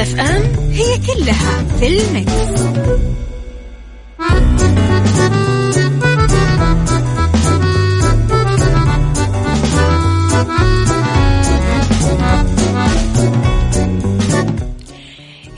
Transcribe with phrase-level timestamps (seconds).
[0.00, 2.32] Mix FM هي كلها في ال mix.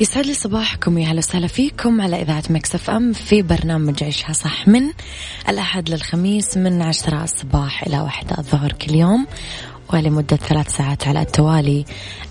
[0.00, 4.68] يسعد لي صباحكم يا هلا وسهلا فيكم على إذاعة Mix FM في برنامج عيشها صح
[4.68, 4.82] من
[5.48, 9.26] الأحد للخميس من عشرة الصباح إلى واحدة الظهر كل يوم
[9.94, 11.84] ولمدة ثلاث ساعات على التوالي.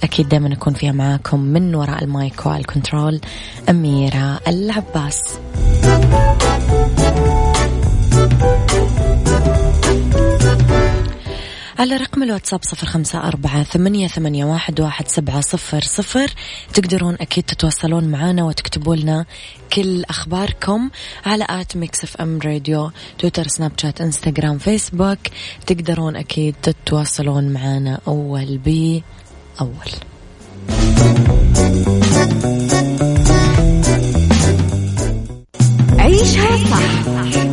[0.03, 3.21] أكيد دائما أكون فيها معاكم من وراء المايك وال control
[3.69, 5.39] أميرة العباس.
[11.81, 16.33] على رقم الواتساب صفر خمسة أربعة ثمانية, ثمانية واحد, واحد سبعة صفر صفر.
[16.73, 19.25] تقدرون أكيد تتواصلون معنا وتكتبوا لنا
[19.73, 20.89] كل أخباركم
[21.25, 25.19] على at Mix FM Radio تويتر سناب شات إنستغرام فيسبوك.
[25.67, 29.91] تقدرون أكيد تتواصلون معنا أول بأول
[35.99, 37.10] عيشها صح.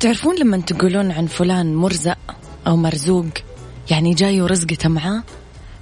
[0.00, 2.18] تعرفون لما تقولون عن فلان مرزق
[2.66, 3.26] أو مرزوق؟
[3.90, 5.22] يعني جاي ورزقته معاه؟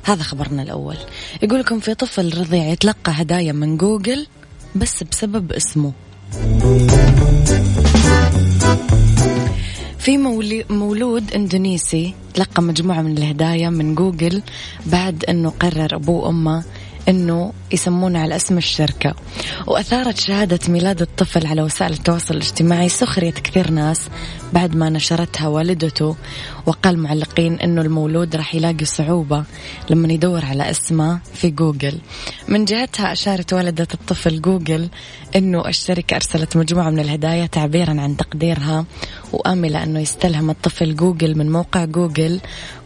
[0.04, 0.97] هذا خبرنا الأول.
[1.43, 4.27] يقول لكم في طفل رضيع يتلقى هدايا من جوجل
[4.77, 5.93] بس بسبب اسمه.
[9.99, 10.19] في
[10.71, 14.43] مولود إندونيسي تلقى مجموعة من الهدايا من جوجل
[14.87, 16.65] بعد أنه قرر أبوه وأمه
[17.08, 19.14] إنه يسمونه على اسم الشركة.
[19.66, 24.08] وأثارت شهادة ميلاد الطفل على وسائل التواصل الاجتماعي سخرية كثير ناس
[24.52, 26.16] بعد ما نشرتها والدته
[26.66, 29.44] وقال معلقين إنه المولود راح يلاقي صعوبة
[29.90, 31.98] لما يدور على اسمه في جوجل.
[32.48, 34.88] من جهتها أشارت والدة الطفل جوجل
[35.36, 38.84] إنه الشركة أرسلت مجموعة من الهدايا تعبيرا عن تقديرها
[39.32, 42.40] وآملة إنه يستلهم الطفل جوجل من موقع جوجل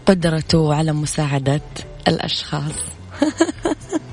[0.07, 1.61] قدرته على مساعدة
[2.09, 2.73] الأشخاص.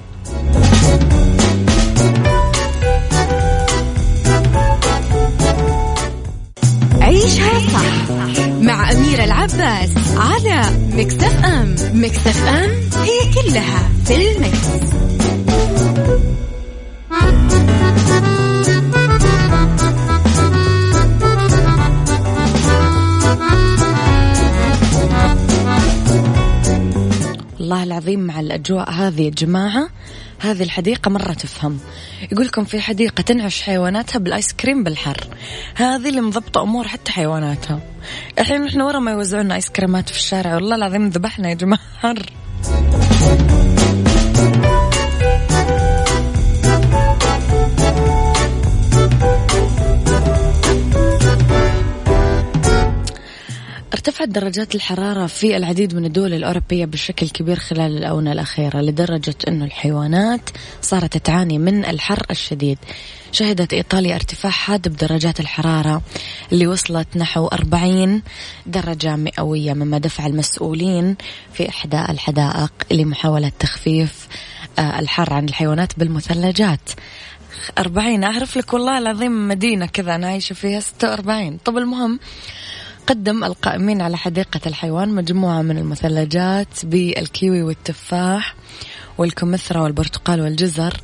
[7.18, 10.62] عيشها صح مع أميرة العباس على
[10.94, 12.70] مكتف أم مكتف أم
[13.04, 14.68] هي كلها في المكس.
[27.60, 29.90] والله العظيم مع الأجواء هذه يا جماعة
[30.40, 31.80] هذه الحديقة مرة تفهم.
[32.32, 35.28] يقول لكم في حديقة تنعش حيواناتها بالآيس كريم بالحر.
[35.76, 37.80] هذه اللي مضبطة أمور حتى حيواناتها.
[38.40, 40.56] الحين نحن ورا ما يوزعون آيس كريمات في الشارع.
[40.56, 42.16] والله العظيم ذبحنا يا جماعة.
[54.18, 59.64] ارتفعت درجات الحرارة في العديد من الدول الأوروبية بشكل كبير خلال الآونة الأخيرة لدرجة أن
[59.64, 60.50] الحيوانات
[60.82, 62.78] صارت تعاني من الحر الشديد.
[63.32, 66.02] شهدت إيطاليا ارتفاع حاد بدرجات الحرارة
[66.52, 68.22] اللي وصلت نحو 40
[68.66, 71.16] درجة مئوية مما دفع المسؤولين
[71.54, 74.28] في إحدى الحدائق لمحاولة تخفيف
[74.80, 76.90] آه، الحر عن الحيوانات بالمثلجات.
[77.78, 81.58] أربعين أعرف لك والله العظيم مدينة كذا أنا عايشة فيها ستة وأربعين.
[81.66, 82.20] طب المهم
[83.08, 88.56] قدم القائمين على حديقة الحيوان مجموعة من المثلجات بالكيوي والتفاح
[89.18, 91.02] والكمثرى والبرتقال والجزر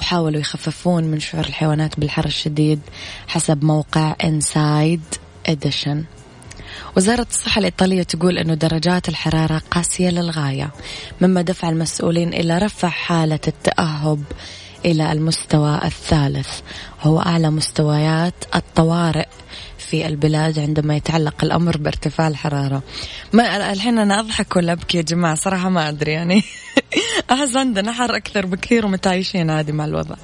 [0.00, 2.80] وحاولوا يخففون من شعور الحيوانات بالحر الشديد
[3.28, 5.00] حسب موقع Inside
[5.46, 6.04] Edition
[6.96, 10.70] وزارة الصحة الإيطالية تقول أنه درجات الحرارة قاسية للغاية
[11.20, 14.22] مما دفع المسؤولين إلى رفع حالة التأهب
[14.84, 16.60] إلى المستوى الثالث
[17.02, 19.26] هو أعلى مستويات الطوارئ
[19.90, 22.82] في البلاد عندما يتعلق الأمر بارتفاع الحرارة.
[23.32, 26.42] ما الحين أنا أضحك ولا أبكي يا جماعة؟ صراحة ما أدري يعني.
[27.30, 30.16] أحس عندنا حر أكثر بكثير ومتعايشين عادي مع الوضع.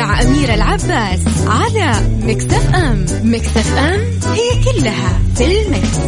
[0.00, 1.92] مع أميرة العباس على
[2.22, 4.00] مكتف أم مكتف أم
[4.32, 5.98] هي كلها في المكس.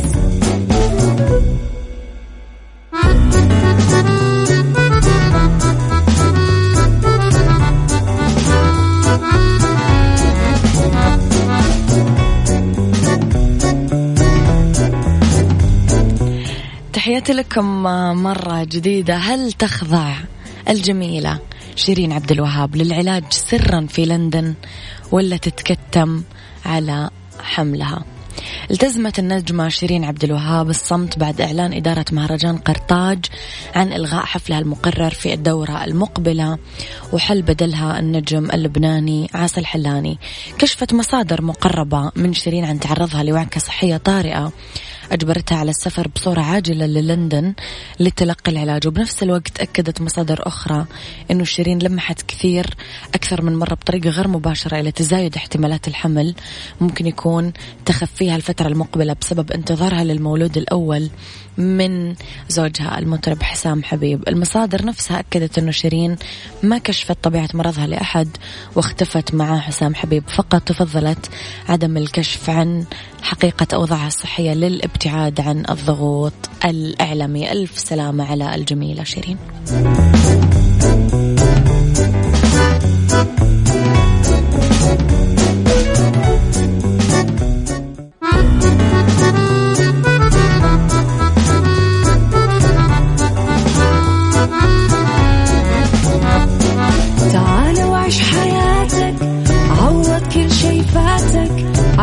[16.92, 17.82] تحياتي لكم
[18.22, 20.14] مرة جديدة هل تخضع
[20.68, 21.38] الجميلة
[21.76, 24.54] شيرين عبد الوهاب للعلاج سرا في لندن
[25.12, 26.22] ولا تتكتم
[26.64, 27.10] على
[27.40, 28.04] حملها.
[28.70, 33.24] التزمت النجمة شيرين عبد الوهاب الصمت بعد إعلان إدارة مهرجان قرطاج
[33.74, 36.58] عن إلغاء حفلها المقرر في الدورة المقبلة
[37.12, 40.18] وحل بدلها النجم اللبناني عاصي الحلاني
[40.58, 44.52] كشفت مصادر مقربة من شيرين عن تعرضها لوعكة صحية طارئة
[45.12, 47.54] أجبرتها على السفر بصورة عاجلة للندن
[48.00, 48.86] لتلقي العلاج.
[48.86, 50.86] وبنفس الوقت أكدت مصادر أخرى
[51.30, 52.66] أنه شيرين لمحت كثير
[53.14, 56.34] أكثر من مرة بطريقة غير مباشرة إلى تزايد احتمالات الحمل.
[56.80, 57.52] ممكن يكون
[57.86, 61.10] تخفيها الفترة المقبلة بسبب انتظارها للمولود الأول.
[61.58, 62.14] من
[62.48, 64.28] زوجها المطرب حسام حبيب.
[64.28, 66.16] المصادر نفسها أكدت أنه شيرين
[66.62, 68.28] ما كشفت طبيعة مرضها لأحد
[68.76, 71.30] واختفت مع حسام حبيب فقط تفضلت
[71.68, 72.84] عدم الكشف عن
[73.22, 76.32] حقيقة أوضاعها الصحية للابتعاد عن الضغوط
[76.64, 77.52] الإعلامي.
[77.52, 79.36] ألف سلامة على الجميلة شيرين.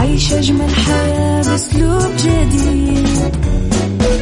[0.10, 3.36] عيش أجمل حياة بأسلوب جديد.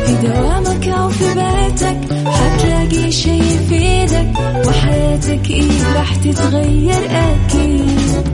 [0.05, 4.33] في دوامك أو في بيتك حتلاقي شي يفيدك
[4.67, 8.27] وحياتك إيه راح تتغير أكيد.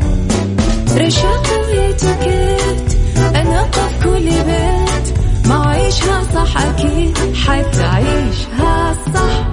[0.97, 2.97] رشاق ويتوكيت
[3.35, 5.17] أنا في كل بيت
[5.47, 9.52] ما عيشها صح أكيد حتعيشها صح.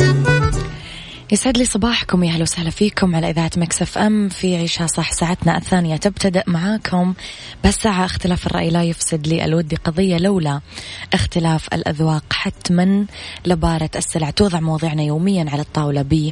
[1.31, 5.57] يسعد لي صباحكم يا أهلا وسهلا فيكم على إذاعة Mix FM في عيشها صح ساعتنا
[5.57, 5.97] الثانية.
[5.97, 7.13] تبتدأ معاكم
[7.63, 10.61] بس ساعه اختلاف الرأي لا يفسد للود قضية لولا
[11.13, 13.05] اختلاف الأذواق حتما
[13.45, 14.29] لبارة السلع.
[14.29, 16.31] توضع مواضيعنا يوميا على الطاولة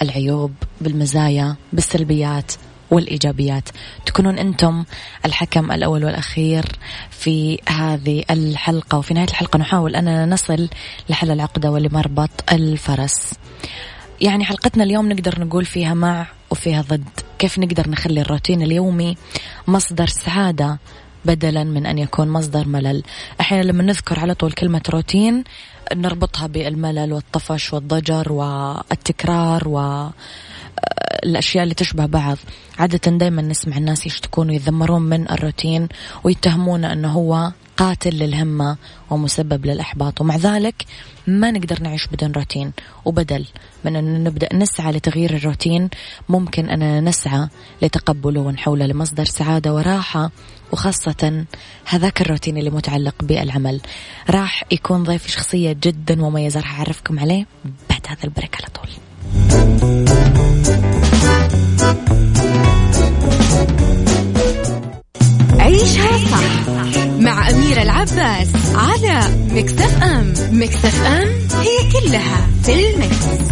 [0.00, 2.52] بالعيوب بالمزايا بالسلبيات
[2.90, 3.68] والإيجابيات.
[4.06, 4.84] تكونون أنتم
[5.24, 6.64] الحكم الأول والأخير
[7.10, 8.98] في هذه الحلقة.
[8.98, 10.68] وفي نهاية الحلقة نحاول أننا نصل
[11.08, 13.32] لحل العقدة ولمربط الفرس.
[14.20, 17.08] يعني حلقتنا اليوم نقدر نقول فيها مع وفيها ضد.
[17.38, 19.16] كيف نقدر نخلي الروتين اليومي
[19.66, 20.78] مصدر سعادة
[21.24, 23.02] بدلا من أن يكون مصدر ملل؟
[23.40, 25.44] أحيانا لما نذكر على طول كلمة روتين
[25.94, 30.08] نربطها بالملل والطفش والضجر والتكرار و
[31.24, 32.38] الأشياء اللي تشبه بعض.
[32.78, 35.88] عادة دايما نسمع الناس يشتكون ويذمرون من الروتين
[36.24, 38.76] ويتهمون أنه هو قاتل للهمة
[39.10, 40.20] ومسبب للإحباط.
[40.20, 40.84] ومع ذلك
[41.26, 42.72] ما نقدر نعيش بدون روتين.
[43.04, 43.46] وبدل
[43.84, 45.90] من أن نبدأ نسعى لتغيير الروتين
[46.28, 47.48] ممكن أننا نسعى
[47.82, 50.30] لتقبله ونحوله لمصدر سعادة وراحة
[50.72, 51.44] وخاصة
[51.84, 53.80] هذاك الروتين اللي متعلق بالعمل.
[54.30, 57.46] راح يكون ضيف شخصية جدا مميزة راح أعرفكم عليه
[57.90, 59.09] بعد هذا البريك على طول.
[65.58, 66.70] عيشها صح
[67.18, 71.28] مع أميرة العباس على مكتف أم مكتف أم
[71.60, 73.50] هي كلها في المكس.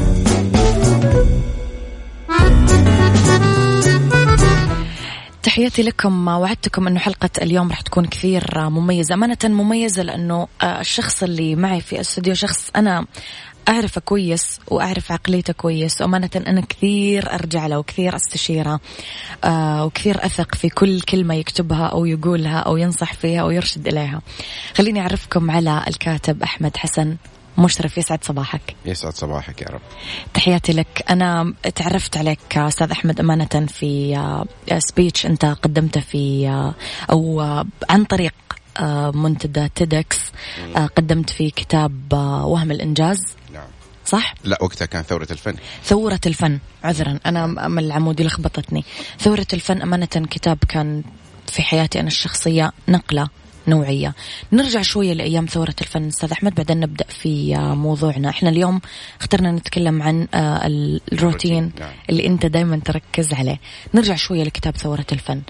[5.42, 11.56] تحياتي لكم وعدتكم إنه حلقة اليوم راح تكون كثير مميزة، أمانة مميزة لأنه الشخص اللي
[11.56, 13.06] معي في الأستوديو شخص أنا
[13.68, 16.00] أعرفه كويس وأعرف عقليته كويس.
[16.00, 18.80] وأمانة أنا كثير أرجع له وكثير أستشيره
[19.44, 24.22] آه وكثير أثق في كل كلمة يكتبها أو يقولها أو ينصح فيها أو يرشد إليها.
[24.74, 27.16] خليني أعرفكم على الكاتب أحمد حسن
[27.58, 27.98] مشرف.
[27.98, 28.76] يسعد صباحك.
[28.86, 29.80] يسعد صباحك يا رب.
[30.34, 31.04] تحياتي لك.
[31.10, 34.16] أنا تعرفت عليك أستاذ أحمد أمانة في
[34.78, 36.48] speech أنت قدمته في
[37.10, 37.40] أو
[37.90, 38.34] عن طريق
[39.14, 40.20] منتدى TEDx
[40.96, 42.12] قدمت في كتاب
[42.44, 43.18] وهم الإنجاز.
[44.08, 45.54] صح؟ لا وقتها كان ثورة الفن.
[45.84, 47.18] ثورة الفن عذرا.
[47.26, 48.84] أنا من العمودي لخبطتني.
[49.20, 51.02] ثورة الفن أمانة كتاب كان
[51.46, 53.28] في حياتي أنا الشخصية نقلة
[53.68, 54.14] نوعية.
[54.52, 58.28] نرجع شوية لأيام ثورة الفن أستاذ أحمد بعدين نبدأ في موضوعنا.
[58.28, 58.80] إحنا اليوم
[59.20, 60.28] اخترنا نتكلم عن
[61.12, 61.92] الروتين نعم.
[62.10, 63.60] اللي أنت دايما تركز عليه.
[63.94, 65.42] نرجع شوية لكتاب ثورة الفن.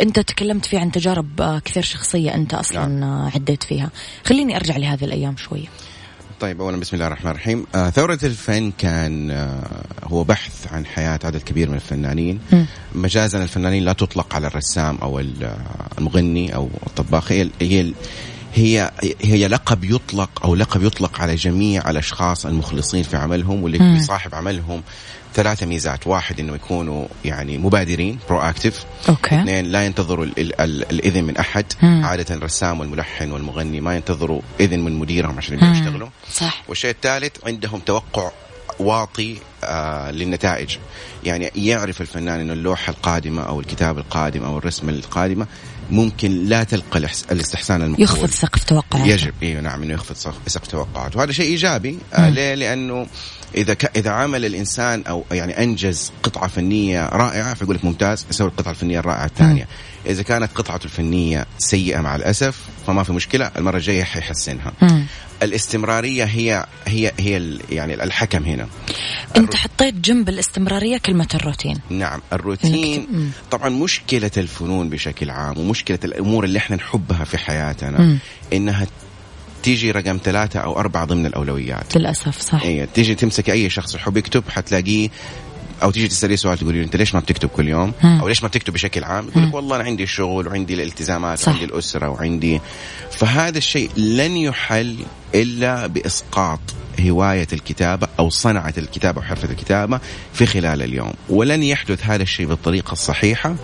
[0.00, 3.30] أنت تكلمت فيه عن تجارب كثير شخصية أنت أصلا نعم.
[3.34, 3.90] عديت فيها.
[4.24, 5.66] خليني أرجع لهذه الأيام شوية.
[6.40, 11.20] طيب اولا بسم الله الرحمن الرحيم آه ثورة الفن كان آه هو بحث عن حياة
[11.24, 12.64] عدد كبير من الفنانين م.
[12.94, 15.22] مجازا الفنانين لا تطلق على الرسام أو
[15.98, 17.92] المغني أو الطباخ هي هي
[18.54, 18.90] هي
[19.20, 23.94] هي لقب يطلق أو لقب يطلق على جميع الأشخاص المخلصين في عملهم واللي م.
[23.94, 24.82] بيصاحب عملهم
[25.34, 26.06] ثلاثة ميزات.
[26.06, 29.40] واحد إنه يكونوا يعني مبادرين proactive okay.
[29.40, 31.64] اثنين لا ينتظروا ال ال ال الإذن من أحد.
[31.82, 32.04] مم.
[32.04, 35.72] عادة الرسام والملحن والمغني ما ينتظروا إذن من مديرهم عشان يبدأوا.
[35.72, 36.08] يشتغلوا.
[36.32, 36.62] صح.
[36.68, 38.30] والشيء الثالث عندهم توقع
[38.78, 40.76] واطي آه للنتائج.
[41.24, 45.46] يعني يعرف الفنان إنه اللوحة القادمة أو الكتاب القادم أو الرسمة القادمة
[45.90, 46.98] ممكن لا تلقى
[47.32, 48.04] الاستحسان المقبول.
[48.04, 49.06] يخفض سقف توقعاته.
[49.06, 51.18] يجب إيوه نعم إنه يخفض سقف توقعاته.
[51.18, 52.30] وهذا شيء إيجابي آه.
[52.30, 53.06] ليه؟ لأنه
[53.54, 53.96] إذا ك...
[53.96, 58.98] إذا عمل الإنسان أو يعني أنجز قطعة فنية رائعة فيقول لك ممتاز يسوي القطعة الفنية
[58.98, 59.68] الرائعة الثانية.
[60.08, 64.72] إذا كانت قطعته الفنية سيئة مع الأسف فما في مشكلة المرة الجاية حيحسنها.
[65.42, 68.68] الاستمرارية هي هي هي يعني الحكم هنا
[69.36, 73.32] أنت حطيت جنب الاستمرارية كلمة الروتين نعم الروتين.
[73.50, 78.18] طبعا مشكلة الفنون بشكل عام ومشكلة الأمور اللي إحنا نحبها في حياتنا مم.
[78.52, 78.86] إنها
[79.62, 84.16] تيجي رقم ثلاثة أو أربعة ضمن الأولويات للأسف صح إيه تيجي تمسك أي شخص يحب
[84.16, 85.08] يكتب حتلاقيه
[85.82, 88.72] أو تيجي تساليه سؤال تقولي أنت ليش ما بتكتب كل يوم؟ أو ليش ما بتكتب
[88.72, 89.48] بشكل عام؟ يقول.
[89.48, 91.48] لك والله أنا عندي الشغل وعندي الالتزامات صح.
[91.48, 92.60] وعندي الأسرة وعندي
[93.10, 94.96] فهذا الشيء لن يحل
[95.34, 96.60] إلا بإسقاط
[97.00, 100.00] هواية الكتابة أو صنعة الكتابة وحرفه الكتابة
[100.32, 103.56] في خلال اليوم، ولن يحدث هذا الشيء بالطريقة الصحيحة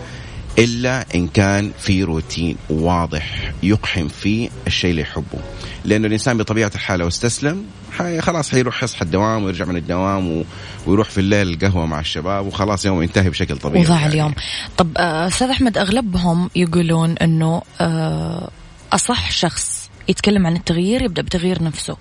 [0.59, 5.38] إلا إن كان في روتين واضح يقحم فيه الشيء اللي يحبه
[5.85, 7.64] لأنه الإنسان بطبيعة الحال لو استسلم
[7.99, 10.45] حي خلاص حيروح يصحى الدوام ويرجع من الدوام و...
[10.87, 14.13] ويروح في الليل القهوة مع الشباب وخلاص يوم ينتهي بشكل طبيعي وضاع يعني.
[14.13, 14.35] اليوم
[14.77, 18.51] طب آه، أستاذ أحمد أغلبهم يقولون إنه آه،
[18.93, 21.97] أصح شخص يتكلم عن التغيير يبدأ بتغيير نفسه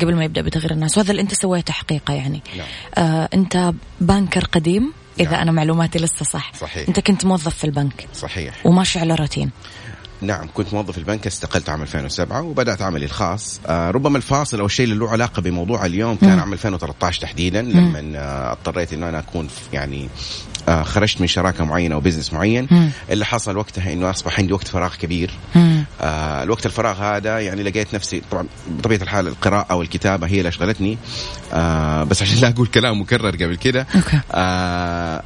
[0.00, 2.66] قبل ما يبدأ بتغيير الناس وهذا اللي أنت سويته حقيقه يعني نعم.
[3.06, 5.40] آه، أنت بانكر قديم إذا نعم.
[5.40, 6.88] أنا معلوماتي لسه صح صحيح.
[6.88, 9.50] أنت كنت موظف في البنك صحيح وماشي على روتين
[10.22, 13.60] نعم كنت موظف في البنك استقلت عام 2007 وبدأت عملي الخاص.
[13.66, 16.40] آه ربما الفاصل أو الشيء اللي له علاقة بموضوع اليوم كان مم.
[16.40, 20.08] عام 2013 تحديدا لما آه اضطريت إنه أنا أكون يعني
[20.68, 22.68] آه خرجت من شراكة معينة وبزنس معين.
[22.70, 22.90] مم.
[23.10, 25.30] اللي حصل وقتها إنه أصبح عندي وقت فراغ كبير.
[25.54, 25.84] مم.
[26.00, 30.98] آه الوقت الفراغ هذا يعني لقيت نفسي طبعا بطبيعة الحال القراءة والكتابه هي اللي أشغلتني.
[31.52, 33.86] آه بس عشان لا أقول كلام مكرر قبل كده.
[34.32, 35.22] آه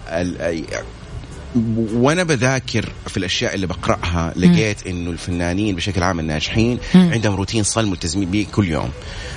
[1.94, 6.78] وأنا بذاكر في الأشياء اللي بقرأها لقيت إنه الفنانين بشكل عام الناجحين.
[6.94, 8.90] عندهم روتين صلب ملتزمين به كل يوم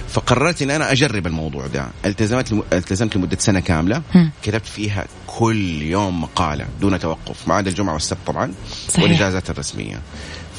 [0.09, 2.53] فقررت ان أنا أجرب الموضوع ده التزمت.
[2.73, 4.01] التزمت لمدة سنة كاملة.
[4.43, 8.51] كتبت فيها كل يوم مقالة دون توقف ما عدا الجمعة والسبت طبعا
[8.89, 9.03] صحيح.
[9.03, 10.01] والإجازات الرسمية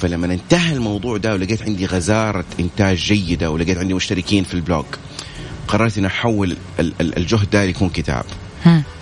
[0.01, 4.85] فلما انتهى الموضوع ده ولقيت عندي غزارة إنتاج جيدة ولقيت عندي مشتركين في البلوج
[5.69, 8.25] قررت ان أحول ال- ال- الجهد ده يكون كتاب.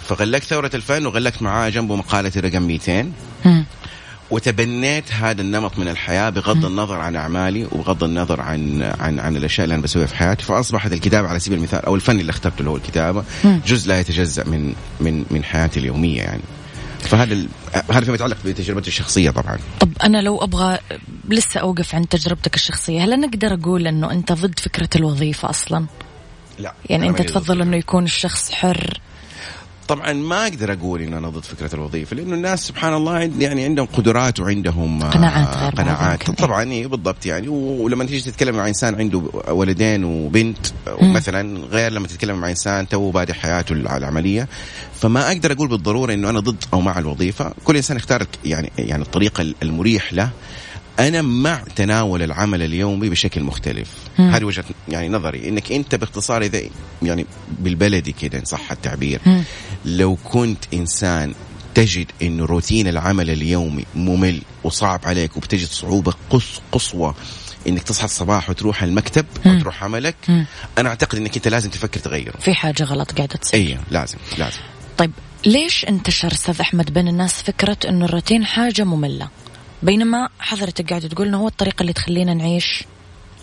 [0.05, 3.13] فغلقت ثورة الفن وغلقت معاه جنبه مقالتي رقم 200
[3.45, 3.65] مم.
[4.31, 9.65] وتبنيت هذا النمط من الحياة بغض النظر عن أعمالي وبغض النظر عن عن عن الأشياء
[9.65, 10.45] اللي أنا بسويها في حياتي.
[10.45, 13.61] فأصبحت الكتابة على سبيل المثال أو الفن اللي اخترته اللي هو الكتابة مم.
[13.67, 16.43] جزء لا يتجزأ من من من حياتي اليومية يعني.
[17.01, 17.49] فهذا ال...
[17.91, 19.59] هذا فيما يتعلق بتجربتي الشخصية طبعا.
[19.81, 20.79] طب أنا لو أبغى
[21.29, 25.87] لسه أوقف عند تجربتك الشخصية هل أنا أقدر أقول إنه أنت ضد فكرة الوظيفة أصلا؟
[26.59, 29.01] لا يعني أنت تفضل إنه يكون الشخص حر
[29.89, 33.87] طبعا ما أقدر أقول انه أنا ضد فكرة الوظيفة لأنه الناس سبحان الله يعني عندهم
[33.87, 36.21] قدرات وعندهم آه، قناعات غير قناعات.
[36.29, 36.33] يمكن.
[36.35, 37.49] طبعا إيه بالضبط يعني.
[37.49, 40.67] ولما تيجي تتكلم مع إنسان عنده ولدين وبنت.
[41.03, 44.49] مثلا غير لما تتكلم مع إنسان تو بادئ حياته العملية.
[45.01, 47.53] فما أقدر أقول بالضرورة إنه أنا ضد أو مع الوظيفة.
[47.65, 50.31] كل إنسان يختار يعني يعني الطريقة المريح له.
[50.99, 54.31] أنا مع تناول العمل اليومي بشكل مختلف مم.
[54.31, 56.61] هذه وجهة يعني نظري إنك أنت باختصار إذا
[57.03, 57.27] يعني
[57.59, 59.43] بالبلدي كده إن صح التعبير مم.
[59.85, 61.35] لو كنت إنسان
[61.75, 67.15] تجد انه روتين العمل اليومي ممل وصعب عليك وبتجد صعوبة قص قصوى
[67.69, 69.53] إنك تصحى الصباح وتروح المكتب مم.
[69.53, 70.47] أو تروح عملك مم.
[70.79, 74.59] أنا أعتقد إنك أنت لازم تفكر تغيره في حاجة غلط قاعدة تصير اي لازم لازم
[74.99, 75.11] طيب
[75.47, 79.29] ليش انتشر أستاذ أحمد بين الناس فكرة انه الروتين حاجة مملة
[79.85, 82.85] بينما حضرتك قاعد تقول إنه هو الطريقة اللي تخلينا نعيش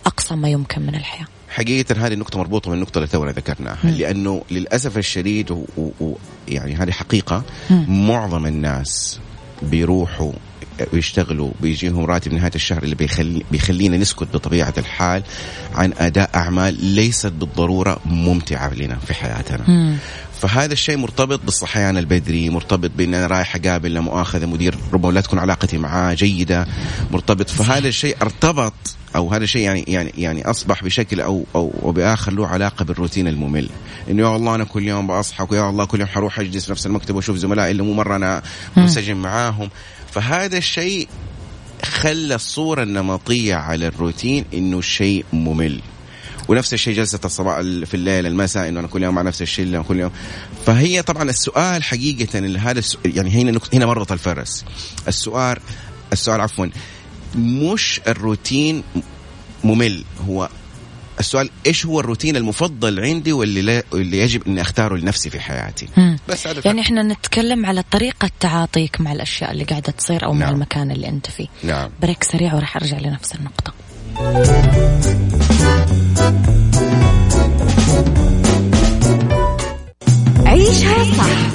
[0.05, 3.91] أقصى ما يمكن من الحياة حقيقة هذه النقطة مربوطة بالنقطة اللي تونا ذكرناها.
[3.91, 5.65] لأنه للأسف الشديد و...
[5.77, 5.89] و...
[5.99, 6.17] و...
[6.47, 8.07] يعني هذه حقيقة مم.
[8.07, 9.19] معظم الناس
[9.61, 10.31] بيروحوا
[10.93, 15.23] ويشتغلوا بيجيهم راتب نهاية الشهر اللي بيخلي بيخلينا نسكت بطبيعة الحال
[15.73, 19.97] عن أداء أعمال ليست بالضرورة ممتعة لنا في حياتنا مم.
[20.41, 25.21] فهذا الشيء مرتبط بالصحيان البدري مرتبط بإن أنا رايح أقابل لا مؤاخذة مدير ربما لا
[25.21, 26.67] تكون علاقتي معاه جيدة
[27.11, 27.49] مرتبط.
[27.49, 28.73] فهذا الشيء ارتبط
[29.15, 33.27] أو هذا الشيء يعني يعني يعني أصبح بشكل أو أو, أو بآخر له علاقة بالروتين
[33.27, 33.69] الممل.
[34.09, 36.85] إنه يا الله أنا كل يوم بصحى ويا الله كل يوم حروح أجلس في نفس
[36.85, 38.41] المكتب وأشوف زملائي اللي مو مرة أنا
[38.77, 39.69] منسجم معاهم.
[40.11, 41.07] فهذا الشيء
[41.83, 45.81] خلى الصورة النمطية على الروتين إنه شيء ممل.
[46.51, 49.99] ونفس الشيء جلسة الصباح في الليل المساء إنه أنا كل يوم مع نفس الشلة كل
[49.99, 50.11] يوم.
[50.65, 54.65] فهي طبعا السؤال حقيقة اللي هذا السؤال يعني هنا نقطة هنا مربط الفرس.
[55.07, 55.57] السؤال
[56.13, 56.67] السؤال عفوا
[57.35, 58.83] مش الروتين
[59.63, 60.03] ممل.
[60.27, 60.49] هو
[61.19, 65.87] السؤال إيش هو الروتين المفضل عندي واللي لا واللي يجب إني أختاره لنفسي في حياتي؟
[65.97, 66.19] مم.
[66.29, 70.45] بس هذا يعني إحنا نتكلم على طريقة تعاطيك مع الأشياء اللي قاعدة تصير أو مع
[70.45, 70.55] نعم.
[70.55, 71.47] المكان اللي أنت فيه.
[71.63, 71.89] نعم.
[72.01, 73.73] break سريع وراح أرجع لنفس النقطة.
[80.45, 81.53] عيشها صح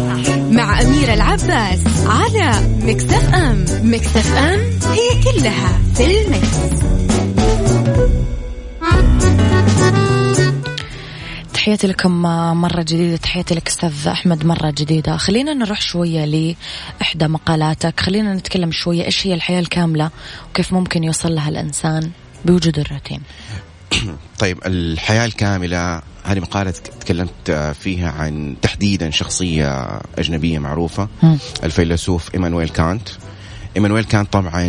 [0.51, 3.65] مع أميرة العباس على Mix FM.
[3.83, 4.61] Mix FM
[4.93, 6.57] هي كلها في ال mix.
[11.55, 12.23] تحياتي لكم
[12.61, 15.17] مرة جديدة تحياتي لك أستاذ أحمد مرة جديدة.
[15.17, 18.01] خلينا نروح شوية لإحدى مقالاتك.
[18.01, 20.11] خلينا نتكلم شوية إيش هي الحياة الكاملة
[20.51, 22.11] وكيف ممكن يوصل لها الإنسان
[22.45, 23.21] بوجود الروتين؟
[24.39, 31.09] طيب الحياة الكاملة هذه مقالة تكلمت فيها عن تحديدا شخصية أجنبية معروفة.
[31.65, 33.09] الفيلسوف إيمانويل كانت
[33.77, 34.69] إيمانويل كانت طبعا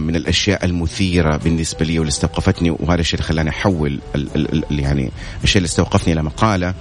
[0.00, 3.50] من الأشياء المثيرة بالنسبة لي واللي استوقفتني وهذا الشيء اللي خلاني
[4.14, 5.10] ال يعني
[5.44, 6.74] الشيء اللي استوقفني إلى مقالة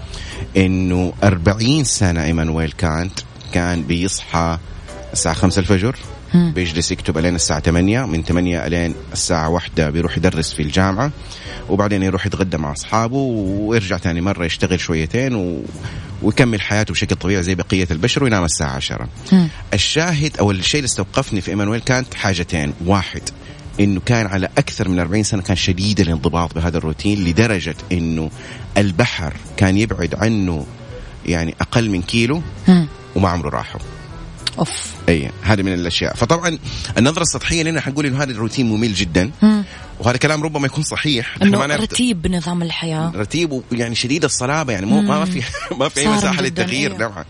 [0.58, 3.20] إنه 40 سنة إيمانويل كانت
[3.54, 4.58] كان بيصحى
[5.14, 5.96] الساعة 5 الفجر.
[6.34, 11.12] بيجلس يكتب ألين الساعة 8 من 8 ألين الساعة واحدة بيروح يدرس في الجامعة
[11.70, 15.62] وبعدين يروح يتغدى مع أصحابه ويرجع ثاني مرة يشتغل شويتين و...
[16.22, 19.48] ويكمل حياته بشكل طبيعي زي بقية البشر وينام الساعة 10 مم.
[19.74, 23.22] الشاهد أو الشيء اللي استوقفني في إيمانويل كانت حاجتين واحد
[23.80, 28.30] إنه كان على أكثر من 40 سنة كان شديد الانضباط بهذا الروتين لدرجة إنه
[28.78, 30.66] البحر كان يبعد عنه
[31.26, 32.42] يعني أقل من كيلو.
[33.16, 33.82] وما عمره راحوا
[34.60, 36.16] أوف أي هذه من الأشياء.
[36.16, 36.58] فطبعا
[36.98, 39.32] النظرة السطحية لنا حنقول إنه هذا الروتين ممل جدا.
[39.42, 39.64] مم.
[40.00, 43.12] وهذا كلام ربما يكون صحيح ما نعرف- رتيب نظام الحياة.
[43.16, 45.42] رتيب ويعني شديد الصلابة يعني مو ما في
[45.80, 47.10] ما في أي مساحة للتغيير أيوه.
[47.16, 47.26] نعم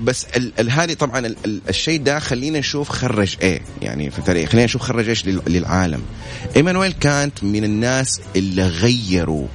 [0.00, 0.26] بس
[0.70, 5.08] هذه طبعا ال- ال- الشيء ده خلينا نشوف خرج إيه يعني في خلينا نشوف خرج
[5.08, 6.02] إيش لل- للعالم.
[6.56, 9.46] إيمانويل كانت من الناس اللي غيروا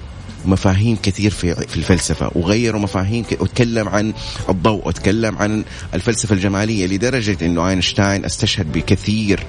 [0.45, 4.13] مفاهيم كثير في في الفلسفة وغيروا مفاهيم ك- وتكلم عن
[4.49, 9.39] الضوء وتكلم عن الفلسفة الجمالية لدرجة إنه أينشتاين استشهد بكثير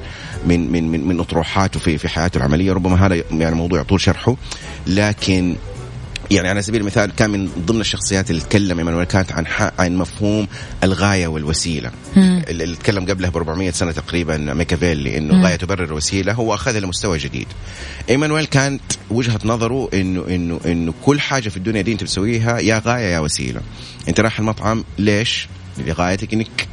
[0.46, 4.36] من من من, من أطروحاته في في حياته العملية ربما هذا يعني موضوع يطول شرحه
[4.86, 5.56] لكن
[6.34, 9.44] يعني على سبيل المثال كان من ضمن الشخصيات اللي تكلم إيمانويل كانت عن
[9.78, 10.48] عن مفهوم
[10.84, 12.42] الغاية والوسيلة مم.
[12.48, 15.34] اللي تكلم قبلها ب 400 سنة تقريبا ميكافيلي إنه.
[15.34, 17.46] الغايه تبرر الوسيله هو اخذها لمستوى جديد
[18.10, 22.82] إيمانويل كانت وجهة نظره انه انه إنه كل حاجة في الدنيا دي أنت بتسويها يا
[22.86, 23.60] غاية يا وسيلة
[24.08, 26.68] أنت رايح المطعم ليش لغايتك إنك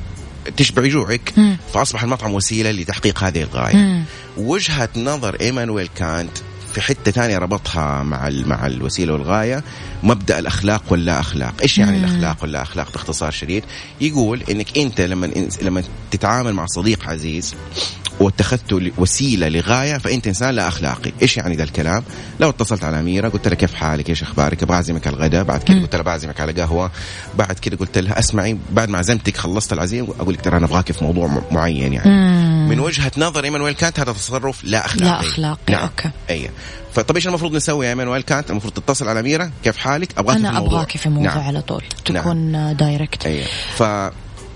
[0.58, 1.58] تشبع جوعك مم.
[1.74, 4.04] فأصبح المطعم وسيلة لتحقيق هذه الغاية مم.
[4.38, 6.32] وجهة نظر إيمانويل كانت
[6.80, 9.64] في حتة ثانية ربطها مع مع الوسيلة والغاية
[10.04, 12.04] مبدأ الأخلاق واللا أخلاق، إيش يعني مم.
[12.04, 13.64] الأخلاق واللا أخلاق باختصار شديد؟
[14.02, 15.30] يقول إنك أنت لما
[15.62, 17.56] لما تتعامل مع صديق عزيز
[18.20, 22.04] واتخذته وسيلة لغاية فأنت إنسان لا أخلاقي، إيش يعني ذا الكلام؟
[22.40, 25.64] لو اتصلت على أميرة قلت لها كيف حالك؟ إيش أخبارك؟ أبغى اعزمك على الغداء، بعد
[25.64, 25.82] كذا.
[25.82, 26.92] قلت لها بعزمك على قهوة،
[27.38, 30.92] بعد كذا قلت لها أسمعي بعد ما عزمتك خلصت العزيمة أقول لك ترى أنا أبغاك
[30.92, 32.10] في موضوع معين يعني.
[32.10, 32.70] مم.
[32.70, 35.82] من وجهة نظر ايمانويل كانت هذا تصرف لا أخلاقي لا أخلاقي نعم.
[35.82, 36.50] أوكي اي
[36.94, 39.52] فطب إيش المفروض نسوي يا إيمانويل كانت؟ المفروض تتصل على أميرة.
[39.64, 40.60] كيف حالك؟ أبغاك لموضوع.
[40.60, 41.44] أبغاك في موضوع نعم.
[41.44, 41.84] على طول.
[42.06, 43.44] تكون direct اي
[43.76, 43.84] ف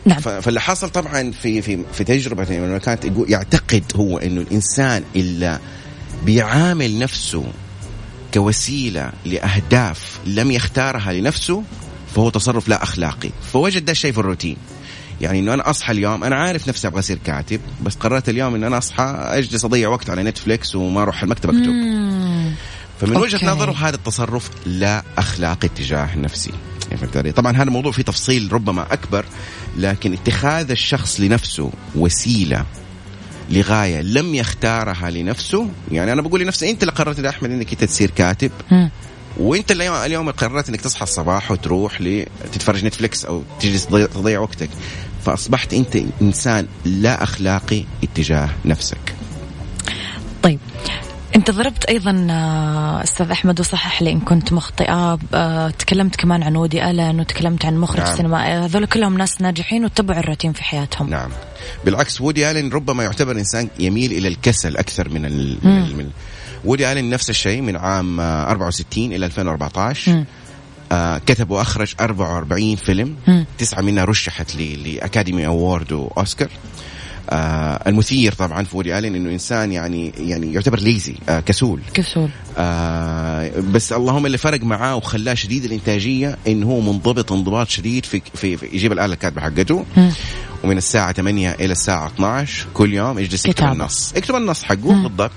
[0.06, 0.20] نعم.
[0.20, 5.60] فاللي حصل طبعا في في في تجربة لما كانت يعتقد هو إنه الإنسان اللي
[6.26, 7.44] بيعامل نفسه
[8.34, 11.64] كوسيلة لأهداف لم يختارها لنفسه
[12.16, 13.30] فهو تصرف لا أخلاقي.
[13.54, 14.58] فوجد ده الشيء في الروتين.
[15.22, 18.64] يعني إنه أنا أصحى اليوم أنا عارف نفسي أبغى أصير كاتب بس قررت اليوم ان
[18.64, 21.72] أنا أصحى أجلس أضيع وقت على نتفليكس وما أروح المكتب أكتب.
[23.02, 23.46] فمن وجهة okay.
[23.46, 26.52] نظره هذا التصرف لا أخلاقي تجاه نفسي
[26.90, 29.26] يعني فهمت علي؟ طبعا هذا الموضوع فيه تفصيل ربما أكبر
[29.78, 32.66] لكن اتخاذ الشخص لنفسه وسيلة
[33.50, 37.84] لغاية لم يختارها لنفسه يعني أنا بقول لنفسي أنت اللي قررت يا أحمد إنك أنت
[37.84, 38.52] تصير كاتب.
[39.38, 44.70] وانت اليوم اليوم قررت انك تصحى الصباح وتروح لتتفرج نتفلكس أو تجلس تضيع, وقتك.
[45.26, 49.16] فأصبحت أنت إنسان لا أخلاقي اتجاه نفسك.
[50.44, 50.60] طيب
[51.36, 56.56] أنت ضربت أيضا آه، أستاذ أحمد وصحح لي إن كنت مخطئة آه، تكلمت كمان عن
[56.56, 58.16] ودي آلن وتكلمت عن مخرج نعم.
[58.16, 61.10] سينمائي هذول كلهم ناس ناجحين واتبعوا الروتين في حياتهم.
[61.10, 61.30] نعم.
[61.86, 65.58] بالعكس وودي الين ربما يعتبر إنسان يميل إلى الكسل أكثر من ال...
[65.64, 65.96] من, ال...
[65.96, 66.10] من
[66.66, 70.26] وودي الين نفس الشيء من عام آه، 64 إلى 2014 مم.
[70.92, 73.16] آه كتب وأخرج 44 فيلم.
[73.58, 74.90] تسعة منها رشحت ل...
[74.96, 76.50] ل Academy Award وأوسكار.
[77.30, 81.82] آه المثير طبعا في وودي الين إنه إنسان يعني يعني يعتبر lazy آه كسول.
[81.94, 82.30] كسول.
[82.58, 88.22] آه بس اللهم اللي فرق معاه وخلاه شديد الإنتاجية انه هو منضبط انضباط شديد في,
[88.36, 89.86] في, في يجيب الآلة الكاتبة حقته.
[90.64, 93.66] ومن الساعة 8 إلى الساعة 12 كل يوم يجلس يكتب.
[93.72, 94.14] النص.
[94.16, 95.32] يكتب النص حقه بالضبط.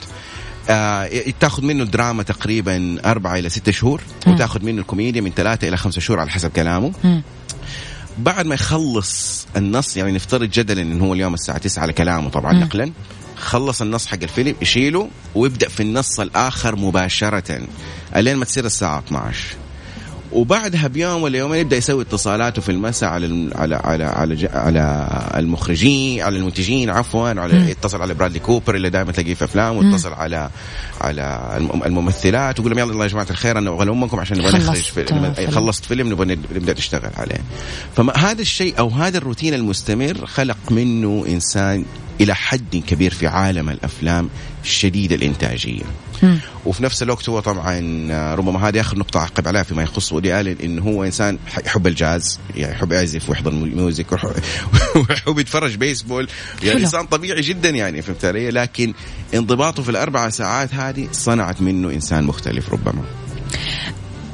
[0.70, 5.76] آه تاخذ منه الدراما تقريبا أربعة إلى ستة شهور وتاخذ منه الكوميديا من ثلاثة إلى
[5.76, 6.92] خمسة شهور على حسب كلامه.
[8.18, 12.52] بعد ما يخلص النص يعني نفترض جدلا انه هو اليوم الساعة 9 على كلامه طبعا.
[12.52, 12.92] نقلا
[13.37, 17.61] خلص النص حق الفيلم يشيله ويبدأ في النص الآخر مباشرة
[18.16, 19.44] الين ما تصير الساعة 12
[20.37, 25.09] وبعدها بيوم ولا يومين يبدأ يسوي اتصالاته في المساء على الم- على على على, على
[25.37, 30.12] المخرجين على المنتجين عفوا على يتصل على برادلي كوبر اللي دائما تلاقيه في أفلام ويتصل
[30.12, 30.51] على
[31.01, 34.77] على الم- الممثلات ويقول لهم يلا يا جماعة الخير أنا أبغى امكم عشان نبغى نخرج
[35.07, 35.07] فيلم.
[35.51, 37.40] خلصت فيلم نبغى نبدأ نشتغل عليه.
[37.96, 41.85] فهذا الشيء أو هذا الروتين المستمر خلق منه إنسان
[42.20, 44.31] إلى حد كبير في عالم الأفلام
[44.64, 45.83] شديد الإنتاجية
[46.22, 46.38] مم.
[46.66, 50.57] وفي نفس الوقت هو طبعا ربما هذه آخر نقطة أعقب عليها فيما يخص ودي الين
[50.64, 54.24] انه هو إنسان يحب الجاز يعني يحب يعزف ويحضر music ويح-
[55.11, 56.29] ويحب يتفرج بيسبول
[56.62, 56.85] يعني حلو.
[56.85, 58.94] إنسان طبيعي جدا يعني فهمت علي لكن
[59.35, 63.02] انضباطه في الأربع ساعات هذه صنعت منه إنسان مختلف ربما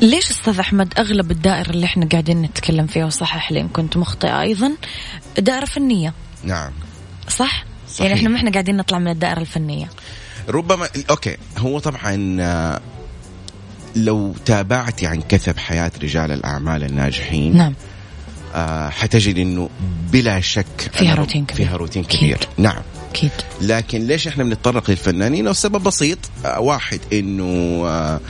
[0.01, 4.41] ليش أستاذ أحمد أغلب الدائرة اللي إحنا قاعدين نتكلم فيها وصحح لي إن كنت مخطئة
[4.41, 4.73] أيضا
[5.39, 6.15] دائرة فنية
[6.45, 6.73] نعم
[7.29, 8.07] صح؟ صحيح.
[8.07, 9.89] يعني إحنا ما إحنا قاعدين نطلع من الدائرة الفنية
[10.49, 12.81] ربما okay هو طبعا آه،
[13.97, 17.75] لو تابعتي عن كثب حياة رجال الأعمال الناجحين نعم
[18.55, 19.69] آه حتجد إنه
[20.13, 21.67] بلا شك فيها روتين كبير.
[21.67, 22.05] فيها روتين.
[22.05, 23.31] كبير نعم أكيد.
[23.61, 26.19] لكن ليش إحنا بنتطرق للفنانين؟ السبب بسيط.
[26.59, 27.45] واحد إنه
[27.87, 28.21] آه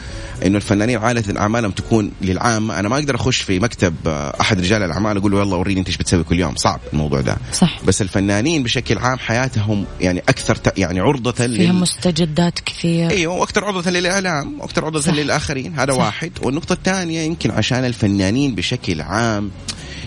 [0.47, 4.83] إنه الفنانين عادة أعمالهم تكون للعامه أنا ما أقدر أخش في مكتب آه أحد رجال
[4.83, 6.57] الأعمال أقول له يلا وريني إنت إيش بتسوي كل يوم.
[6.57, 7.37] صعب الموضوع ده.
[7.53, 7.81] صح.
[7.85, 11.75] بس الفنانين بشكل عام حياتهم يعني أكثر يعني عرضة فيها لل...
[11.75, 13.11] مستجدات كثير.
[13.11, 15.15] أيوه وأكثر عرضة للإعلام وأكثر عرضة صح.
[15.15, 15.79] للآخرين.
[15.79, 15.99] هذا صح.
[15.99, 16.33] واحد.
[16.43, 19.51] والنقطة الثانية يمكن عشان الفنانين بشكل عام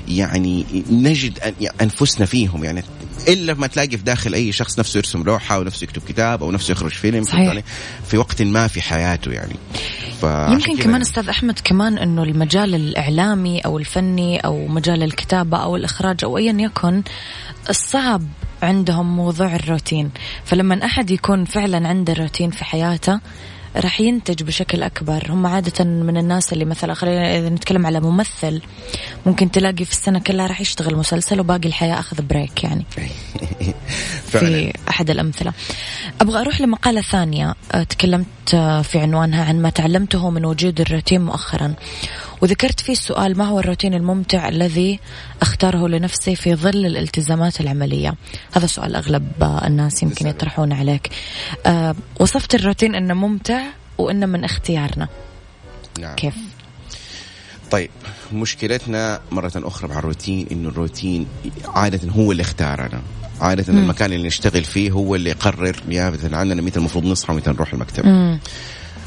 [0.08, 1.40] يعني نجد
[1.82, 2.64] أنفسنا فيهم.
[2.64, 2.84] يعني
[3.28, 6.72] إلا ما تلاقي في داخل أي شخص نفسه يرسم لوحة ونفسه يكتب كتاب أو نفسه
[6.72, 7.64] يخرج فيلم صحيح.
[8.08, 9.56] في وقت ما في حياته يعني
[10.24, 11.02] يمكن كمان يعني.
[11.02, 16.58] أستاذ أحمد كمان إنه المجال الإعلامي أو الفني أو مجال الكتابة أو الإخراج أو ايا
[16.60, 17.04] يكن
[17.70, 18.22] الصعب
[18.64, 20.12] عندهم موضوع الروتين
[20.46, 23.20] فلما أحد يكون فعلا عنده روتين في حياته
[23.76, 25.24] راح ينتج بشكل أكبر.
[25.30, 28.62] هم عادة من الناس اللي مثلا خلينا إذا نتكلم على ممثل
[29.26, 32.86] ممكن تلاقي في السنة كلها راح يشتغل مسلسل وباقي الحياة أخذ بريك يعني.
[34.32, 35.54] في أحد الأمثلة.
[36.22, 37.56] أبغى أروح لمقالة ثانية.
[37.72, 41.74] أه، تكلمت أه، في عنوانها عن ما تعلمته من وجود الروتين مؤخرا.
[42.42, 45.00] وذكرت فيه السؤال ما هو الروتين الممتع الذي
[45.42, 48.16] أختاره لنفسي في ظل الالتزامات العملية
[48.54, 49.32] هذا سؤال أغلب
[49.66, 51.10] الناس يمكن يطرحونه عليك
[51.66, 53.62] أه، وصفت الروتين أنه ممتع
[53.98, 55.08] وأنه من اختيارنا
[56.00, 56.16] نعم.
[56.16, 56.36] كيف؟
[57.72, 57.90] طيب
[58.34, 61.28] مشكلتنا مرة أخرى مع الروتين إنه الروتين
[61.66, 63.02] عادة هو اللي اختارنا
[63.42, 63.80] عادة مم.
[63.80, 68.06] المكان اللي نشتغل فيه هو اللي يقرر نيابة عننا متى المفروض نصحى ومتى نروح المكتب
[68.06, 68.40] مم.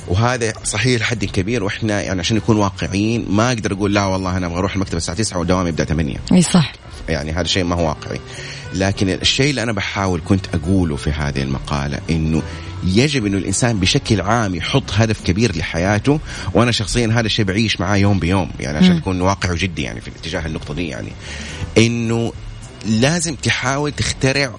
[0.09, 4.47] وهذا صحيح لحد كبير وإحنا يعني عشان نكون واقعيين ما أقدر أقول لا والله أنا
[4.47, 6.73] أبغى أروح المكتب الساعة 9 ودوامي يبدأ 8 إي صح.
[7.09, 8.21] يعني هذا شيء ما هو واقعي.
[8.75, 12.43] لكن الشيء اللي أنا بحاول كنت أقوله في هذه المقالة إنه
[12.85, 16.21] يجب إنه الإنسان بشكل عام يحط هدف كبير لحياته
[16.55, 18.97] وأنا شخصيا هذا الشيء بعيش معاه يوم بيوم يعني عشان.
[18.97, 21.13] اكون واقعي وجدي يعني في اتجاه النقطة دي يعني.
[21.79, 22.33] إنه
[22.87, 24.55] لازم تحاول تخترع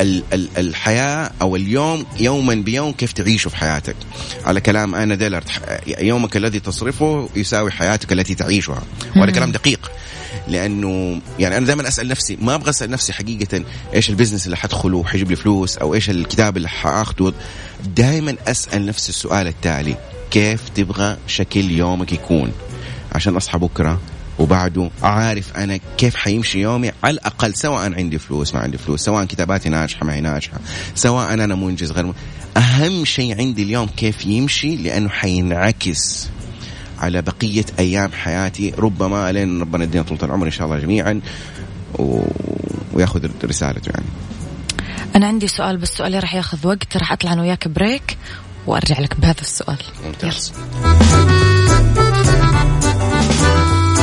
[0.00, 3.96] ال- ال- الحياة أو اليوم يوما بيوم كيف تعيشه في حياتك.
[4.44, 5.50] على كلام أنا ديلرت
[5.98, 8.82] يومك الذي تصرفه يساوي حياتك التي تعيشها.
[9.16, 9.90] وهذا كلام دقيق.
[10.48, 15.04] لأنه يعني أنا دائما أسأل نفسي ما أبغى أسأل نفسي حقيقة إيش البزنس اللي حدخله
[15.04, 17.32] حيجيب لي فلوس أو إيش الكتاب اللي حأخذه.
[17.96, 19.96] دائما أسأل نفسي السؤال التالي
[20.30, 22.52] كيف تبغى شكل يومك يكون؟
[23.12, 24.00] عشان أصحى بكرة
[24.40, 29.24] وبعده عارف أنا كيف حيمشي يومي على الأقل سواء عندي فلوس ما عندي فلوس سواء
[29.24, 30.58] كتاباتي ناجحة ما هي ناجحة
[30.94, 32.14] سواء أنا منجز غير م...
[32.56, 36.28] أهم شيء عندي اليوم كيف يمشي لأنه حينعكس
[36.98, 38.74] على بقية أيام حياتي.
[38.78, 41.20] ربما لين ربنا يدينا طول العمر إن شاء الله جميعا
[41.98, 42.22] و...
[42.92, 44.06] ويأخذ رسالته يعني.
[45.16, 48.18] أنا عندي سؤال بس سؤالي راح ياخذ وقت راح أطلع أنا وياك break
[48.66, 49.78] وأرجع لك بهذا السؤال.
[50.06, 50.52] ممتاز.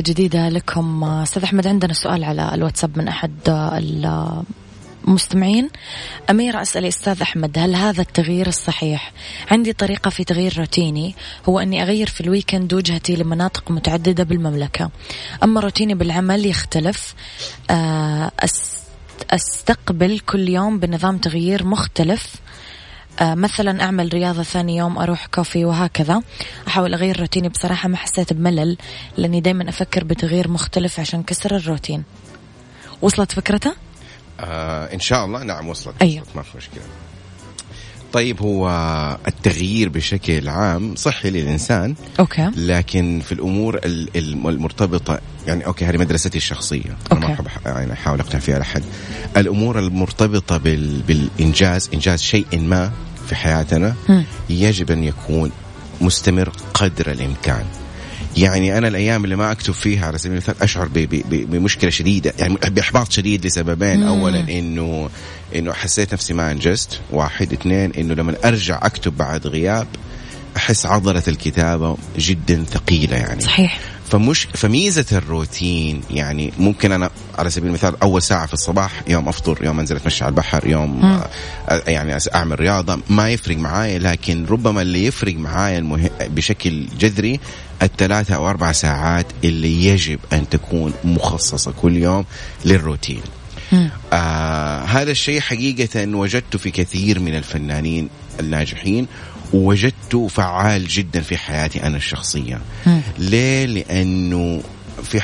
[0.00, 1.04] جديدة لكم.
[1.04, 3.32] أستاذ أحمد عندنا سؤال على الواتساب من أحد
[5.08, 5.68] المستمعين.
[6.30, 9.12] أميرة أسأل أستاذ أحمد هل هذا التغيير الصحيح؟
[9.50, 11.14] عندي طريقة في تغيير روتيني
[11.48, 14.90] هو أني أغير في ال weekend وجهتي لمناطق متعددة بالمملكة.
[15.42, 17.14] أما روتيني بالعمل يختلف.
[17.70, 18.30] آه،
[19.30, 22.34] أستقبل كل يوم بنظام تغيير مختلف.
[23.22, 26.22] مثلا أعمل رياضة ثاني يوم أروح كوفي وهكذا.
[26.68, 28.76] أحاول أغير روتيني بصراحة ما حسيت بملل
[29.16, 32.04] لأني دائما أفكر بتغيير مختلف عشان كسر الروتين.
[33.02, 33.74] وصلت فكرته
[34.40, 35.42] آه إن شاء الله.
[35.42, 35.94] نعم وصلت.
[36.02, 36.22] أيوه.
[36.22, 36.82] وصلت ما في مشكلة.
[38.12, 38.68] طيب هو
[39.28, 45.96] التغيير بشكل عام صحي للإنسان okay لكن في الأمور ال- ال- المرتبطة يعني okay هذه
[45.96, 47.32] مدرستي الشخصية أنا ما okay.
[47.34, 48.82] أحب أح- يعني أحاول اقنع فيها احد
[49.36, 52.90] الأمور المرتبطة بال بالإنجاز إنجاز شيء ما
[53.28, 54.24] في حياتنا مم.
[54.50, 55.50] يجب أن يكون
[56.00, 57.64] مستمر قدر الإمكان
[58.36, 60.88] يعني أنا الأيام اللي ما أكتب فيها على سبيل المثال أشعر
[61.24, 64.00] بمشكلة شديدة يعني بإحباط شديد لسببين.
[64.00, 64.06] مم.
[64.06, 65.10] اولا انه
[65.54, 67.00] إنه حسيت نفسي ما أنجزت.
[67.10, 67.52] واحد.
[67.52, 69.86] اثنين إنه لما أرجع أكتب بعد غياب
[70.56, 73.40] أحس عضلة الكتابة جدا ثقيلة يعني.
[73.40, 73.80] صحيح.
[74.10, 79.64] فمش فميزة الروتين يعني ممكن أنا على سبيل المثال أول ساعة في الصباح يوم أفطر
[79.64, 81.04] يوم أنزل أتمشى على البحر يوم.
[81.04, 86.10] آه، يعني أعمل رياضة ما يفرق معايا لكن ربما اللي يفرق معايا المه...
[86.20, 87.40] بشكل جذري
[87.82, 92.24] الثلاثة أو أربع ساعات اللي يجب أن تكون مخصصة كل يوم
[92.64, 93.22] للروتين.
[94.12, 98.08] آه هذا الشيء حقيقة وجدته في كثير من الفنانين
[98.40, 99.06] الناجحين
[99.52, 103.00] ووجدته فعال جدا في حياتي أنا الشخصية مم.
[103.18, 104.62] ليه؟ لأنه
[105.02, 105.20] في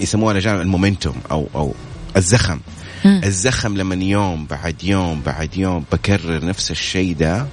[0.00, 1.74] يسموها الأجانب المومنتوم أو أو
[2.16, 2.60] الزخم
[3.04, 3.20] مم.
[3.24, 7.46] الزخم لما يوم بعد يوم بعد يوم بكرر نفس الشيء ده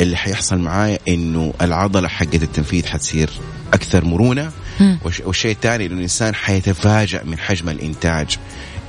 [0.00, 3.30] اللي حيحصل معايا إنه العضلة حقت التنفيذ حتصير
[3.72, 4.98] أكثر مرونة مم.
[5.24, 8.36] والشيء الثاني إنه الإنسان حيتفاجأ من حجم الإنتاج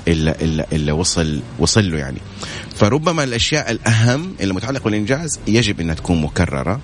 [0.10, 2.17] اللي, اللي, اللي وصل وصل له يعني.
[2.76, 6.80] فربما الأشياء الأهم اللي متعلقة بالإنجاز يجب إنها تكون مكررة.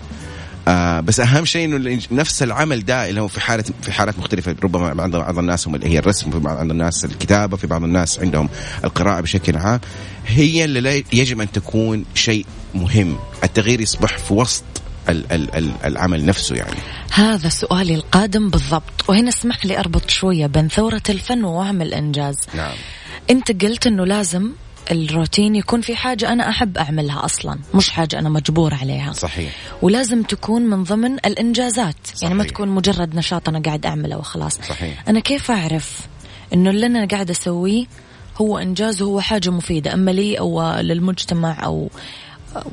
[0.67, 4.55] آه بس أهم شيء إنه نفس العمل ده اللي هو في حالة في حالات مختلفة.
[4.63, 8.19] ربما عند بعض الناس هم اللي هي الرسم في بعض الناس الكتابة في بعض الناس
[8.19, 8.49] عندهم
[8.83, 9.79] القراءة بشكل عام.
[10.27, 13.17] هي اللي يجب أن تكون شيء مهم.
[13.43, 14.63] التغيير يصبح في وسط
[15.09, 16.77] ال ال ال العمل نفسه يعني.
[17.11, 19.09] هذا سؤالي القادم بالضبط.
[19.09, 22.37] وهنا اسمح لي أربط شوية بين ثورة الفن ووهم الإنجاز.
[22.53, 22.75] نعم.
[23.29, 24.51] انت قلت انه لازم
[24.91, 29.13] الروتين يكون في حاجة أنا أحب أعملها أصلا مش حاجة أنا مجبور عليها.
[29.13, 29.51] صحيح.
[29.81, 32.53] ولازم تكون من ضمن الإنجازات يعني ما صحيح.
[32.53, 34.59] تكون مجرد نشاط أنا قاعد أعمله وخلاص.
[34.61, 35.03] صحيح.
[35.09, 35.99] أنا كيف أعرف
[36.53, 37.85] إنه اللي أنا قاعد أسويه
[38.41, 41.89] هو إنجاز وهو حاجة مفيدة أما لي أو للمجتمع أو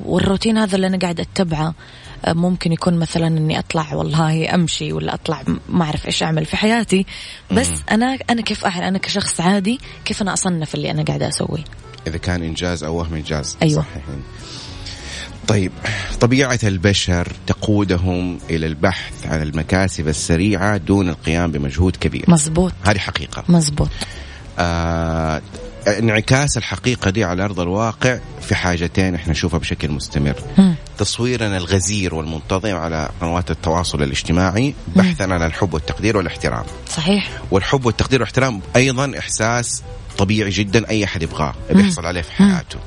[0.04, 1.74] والروتين هذا اللي أنا قاعد أتبعه
[2.28, 7.06] ممكن يكون مثلا إني أطلع والله أمشي ولا أطلع ما أعرف إيش أعمل في حياتي.
[7.50, 11.64] بس أنا أنا كيف اعرف أنا كشخص عادي كيف أنا أصنف اللي أنا قاعدة اسويه
[12.06, 13.56] إذا كان إنجاز أو وهم إنجاز.
[13.62, 13.82] أيوة.
[13.82, 14.22] صحيحين.
[15.48, 15.72] طيب
[16.20, 22.24] طبيعة البشر تقودهم إلى البحث عن المكاسب السريعة دون القيام بمجهود كبير.
[22.28, 23.44] مزبوط هذه حقيقة.
[23.48, 23.88] مزبوط
[24.58, 25.42] آه
[25.86, 30.34] انعكاس الحقيقة دي على أرض الواقع في حاجتين إحنا نشوفها بشكل مستمر.
[30.98, 36.64] تصويرنا الغزير والمنتظم على قنوات التواصل الاجتماعي بحثا عن الحب والتقدير والاحترام.
[36.96, 37.30] صحيح.
[37.50, 39.82] والحب والتقدير والاحترام أيضا إحساس
[40.18, 42.78] طبيعي جدا أي أحد يبغاه بيحصل عليه في حياته.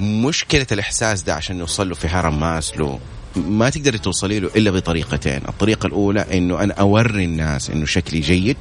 [0.00, 2.98] مشكلة الإحساس ده عشان نوصل له في هرم ماسلو
[3.36, 8.56] ما تقدر توصلي له إلا بطريقتين، الطريقة الأولى إنه أنا أوري الناس إنه شكلي جيد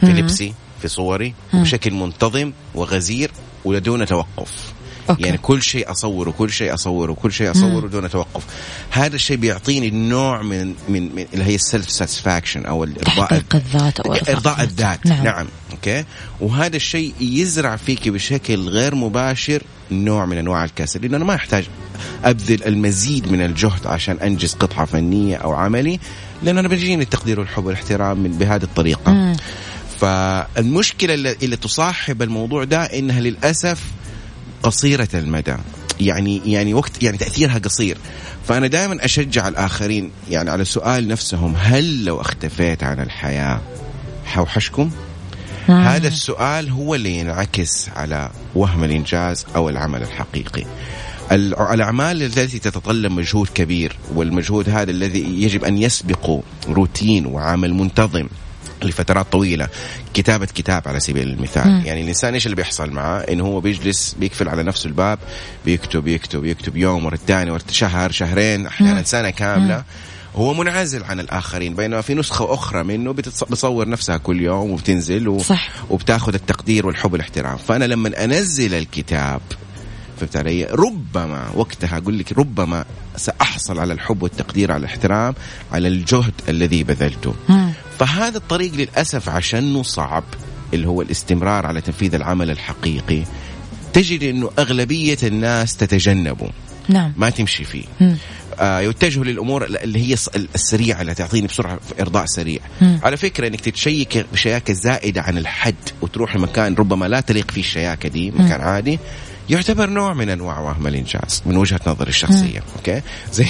[0.00, 0.54] في لبسي
[0.88, 3.30] في صوري بشكل منتظم وغزير
[3.64, 4.76] ودون توقف.
[5.10, 5.22] okay.
[5.22, 8.42] يعني كل شيء أصوره كل شيء أصوره كل شيء أصوره دون توقف
[8.90, 14.14] هذا الشيء بيعطيني نوع من من, من اللي هي ال self-satisfaction أو الارضاء الذات أو
[14.14, 15.24] إرضاء الذات نعم.
[15.24, 15.46] نعم.
[15.72, 16.04] okay
[16.40, 21.64] وهذا الشيء يزرع فيك بشكل غير مباشر نوع من أنواع الكسل لأنه أنا ما أحتاج
[22.24, 26.00] أبذل المزيد من الجهد عشان أنجز قطعة فنية أو عملي
[26.42, 29.36] لأن أنا بيجيني التقدير والحب والاحترام من بهذه الطريقة مم.
[30.00, 33.82] فالمشكلة اللي اللي تصاحب الموضوع ده إنها للأسف
[34.62, 35.56] قصيرة المدى.
[36.00, 37.98] يعني يعني وقت يعني تأثيرها قصير.
[38.48, 43.60] فأنا دائما أشجع الآخرين يعني على السؤال نفسهم هل لو اختفيت عن الحياة
[44.24, 44.90] حوحشكم؟
[45.68, 45.74] مم.
[45.74, 50.64] هذا السؤال هو اللي ينعكس على وهم الإنجاز أو العمل الحقيقي.
[51.32, 58.26] الأعمال التي تتطلب مجهود كبير والمجهود هذا الذي يجب أن يسبقه روتين وعمل منتظم
[58.82, 59.68] لفترات طويلة.
[60.14, 61.68] كتابة كتاب على سبيل المثال.
[61.68, 61.82] مم.
[61.86, 65.18] يعني الإنسان إيش اللي بيحصل معاه إنه هو بيجلس بيقفل على نفسه الباب
[65.64, 69.84] بيكتب يكتب يكتب يوم ورا الثاني ورا شهر شهرين أحيانا سنة كاملة.
[70.36, 75.28] هو منعزل عن الآخرين بينما في نسخة أخرى منه بتص- بتصور نفسها كل يوم وبتنزل
[75.28, 75.38] و...
[75.38, 75.68] صح.
[75.90, 77.56] وبتاخذ التقدير والحب والاحترام.
[77.56, 79.40] فأنا لما أنزل الكتاب
[80.20, 82.84] فهمت علي؟ ربما وقتها أقول لك ربما
[83.16, 85.34] سأحصل على الحب والتقدير على الاحترام
[85.72, 87.34] على الجهد الذي بذلته.
[87.48, 87.70] مم.
[87.98, 90.24] فهذا الطريق للأسف عشانه صعب
[90.74, 93.22] اللي هو الاستمرار على تنفيذ العمل الحقيقي
[93.92, 96.50] تجد إنه أغلبية الناس تتجنبه
[96.88, 97.84] نعم ما تمشي فيه.
[98.00, 98.16] مم.
[98.60, 100.16] آه يتجهوا للأمور اللي هي
[100.54, 102.60] السريعة اللي تعطيني بسرعة في إرضاء سريع.
[102.80, 103.00] مم.
[103.02, 108.08] على فكرة إنك تتشيك بشياكه زائدة عن الحد وتروح لمكان ربما لا تليق فيه الشياكة
[108.08, 108.98] دي مكان عادي
[109.50, 113.46] يعتبر نوع من أنواع وهم الإنجاز من وجهة نظري الشخصية okay؟ زي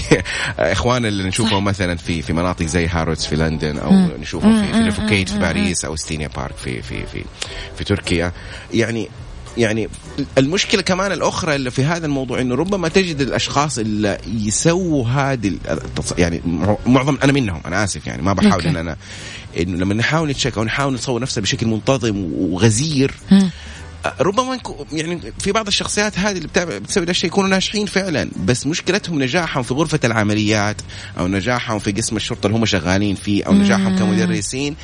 [0.59, 4.81] اخواننا اللي نشوفهم مثلا في في مناطق زي هارودز في لندن أو نشوفهم في في
[4.81, 7.25] ليفوكيت في باريس أو İstinye Park في في في
[7.79, 8.33] في تركيا.
[8.75, 9.09] يعني
[9.59, 9.89] يعني
[10.39, 16.13] المشكلة كمان الأخرى اللي في هذا الموضوع إنه ربما تجد الأشخاص اللي يسووا هذه التص...
[16.19, 18.69] يعني مع- معظم أنا منهم أنا آسف يعني ما بحاول okay.
[18.69, 18.97] إن أنا
[19.61, 23.51] إنه لما نحاول نتشيك أو نحاول نصور نفسنا بشكل منتظم وغزير مم.
[24.21, 24.59] ربما
[24.93, 26.49] يعني في بعض الشخصيات هذه اللي
[26.81, 30.77] بتسوي الشيء يكونوا ناجحين فعلا بس مشكلتهم نجاحهم في غرفة العمليات
[31.19, 34.77] أو نجاحهم في قسم الشرطة اللي هم شغالين فيه أو نجاحهم كمدرسين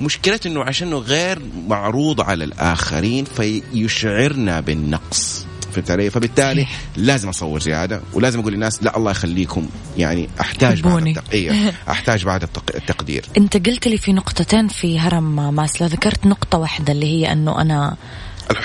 [0.00, 1.38] مشكلته إنه عشانه غير
[1.68, 6.66] معروض على الآخرين فيشعرنا بالنقص فهمت علي؟ فبالتالي.
[6.96, 11.06] لازم أصور زيادة ولازم أقول للناس لا الله يخليكم يعني أحتاج بعد.
[11.06, 11.24] التق...
[11.32, 12.64] إيه أحتاج بعد التق...
[12.74, 17.60] التقدير أنت قلت لي في نقطتين في هرم ماسلو ذكرت نقطة واحدة اللي هي أنه
[17.60, 17.96] أنا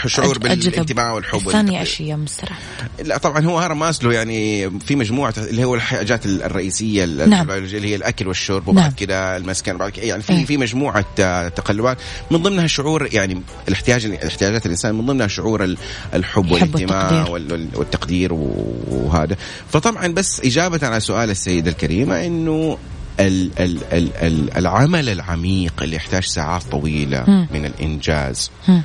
[0.05, 2.59] الشعور بالانتماء والحب الثانية هي مسترح
[3.03, 7.51] لا طبعا هو هرم ماسلو يعني في مجموعة اللي هو الحاجات الرئيسية نعم.
[7.51, 8.91] اللي هي الأكل والشرب وبعد نعم.
[8.91, 10.37] كده المسكن وبعد كده يعني إيه.
[10.37, 11.97] في في مجموعة آه، تقلبات
[12.31, 15.77] من ضمنها شعور يعني الاحتياج احتياجات الإنسان من ضمنها شعور ال-
[16.13, 17.31] الحب والانتماء والتقدير.
[17.33, 19.35] وال- وال- والتقدير وهذا
[19.71, 22.77] فطبعا بس إجابة على سؤال السيدة الكريمة إنه
[23.19, 27.47] ال ال ال ال العمل العميق اللي يحتاج ساعات طويلة مم.
[27.53, 28.83] من الإنجاز مم.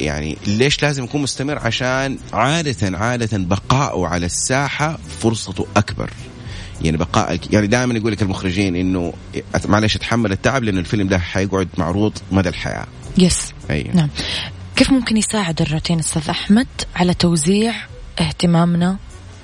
[0.00, 6.10] يعني ليش لازم يكون مستمر؟ عشان عادة عادة بقائه على الساحة فرصته أكبر.
[6.82, 9.12] يعني بقاء يعني دائما يقول لك المخرجين إنه
[9.64, 12.86] معلش أتحمل التعب لأنه الفيلم ده حيقعد معروض مدى الحياة.
[13.18, 14.08] يس أيوه نعم.
[14.76, 17.74] كيف ممكن يساعد الروتين أستاذ أحمد على توزيع
[18.20, 18.96] اهتمامنا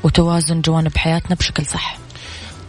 [0.03, 1.99] وتوازن جوانب حياتنا بشكل صح؟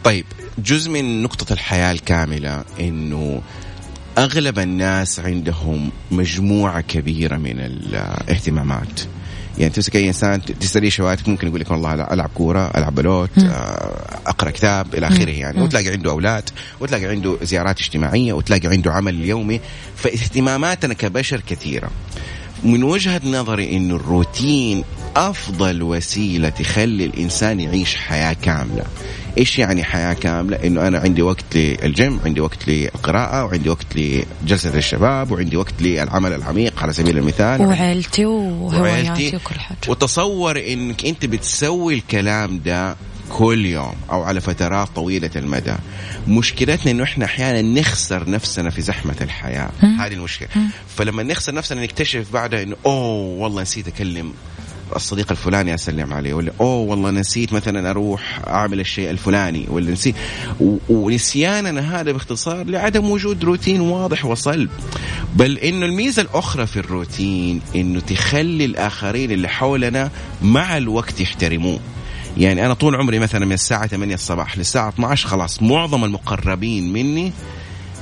[0.03, 0.25] طيب
[0.57, 3.41] جزء من نقطة الحياة الكاملة إنه
[4.17, 9.01] أغلب الناس عندهم مجموعة كبيرة من الاهتمامات.
[9.57, 14.19] يعني تمسك أي إنسان تساليه شواتك ممكن يقول لك والله ألعب كورة ألعب بلوت آه،
[14.25, 15.61] أقرأ كتاب إلى آخره يعني.
[15.61, 16.49] وتلاقي عنده أولاد
[16.79, 19.59] وتلاقي عنده زيارات اجتماعية وتلاقي عنده عمل يومي
[19.95, 21.89] فاهتماماتنا كبشر كثيرة.
[22.63, 24.83] من وجهة نظري انه الروتين
[25.15, 28.83] أفضل وسيلة تخلي الإنسان يعيش حياة كاملة.
[29.37, 34.77] إيش يعني حياة كاملة؟ إنه أنا عندي وقت للجيم عندي وقت للقراءه وعندي وقت لجلسة
[34.77, 37.61] الشباب وعندي وقت للعمل العميق على سبيل المثال.
[37.61, 39.35] وعيلتي وهواياتي.
[39.35, 39.77] وكل حاجة.
[39.87, 42.95] وتصور إنك أنت بتسوي الكلام ده
[43.29, 45.75] كل يوم أو على فترات طويلة المدى.
[46.27, 49.69] مشكلتنا إنه إحنا أحيانا نخسر نفسنا في زحمة الحياة.
[49.81, 50.49] هذه المشكلة.
[50.97, 54.33] فلما نخسر نفسنا نكتشف بعدها إنه أوه والله نسيت أكلم
[54.95, 60.15] الصديق الفلاني أسلم عليه ولا أوه والله نسيت مثلا أروح أعمل الشيء الفلاني ولا نسيت.
[60.89, 64.69] ونسياننا هذا باختصار لعدم وجود روتين واضح وصلب.
[65.35, 71.79] بل انه الميزة الأخرى في الروتين إنه تخلي الآخرين اللي حولنا مع الوقت يحترموه.
[72.37, 77.33] يعني أنا طول عمري مثلا من الساعة 8 الصباح للساعة 12 خلاص معظم المقربين مني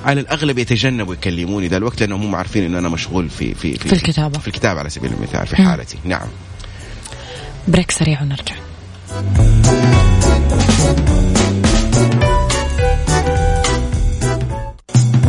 [0.05, 3.93] على الأغلب يتجنبوا يكلموني ذا الوقت لأنهم هم عارفين إنه أنا مشغول في في في
[3.93, 4.39] الكتابة.
[4.39, 5.97] في الكتابة على سبيل المثال في حالتي.
[6.03, 6.27] نعم.
[7.67, 8.55] break سريع ونرجع.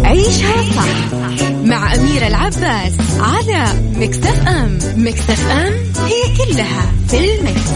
[0.05, 1.14] عيشها صح
[1.64, 3.64] مع أميرة العباس على
[3.97, 4.78] Mix FM.
[4.97, 5.72] Mix FM
[6.05, 7.72] هي كلها في ال Mix.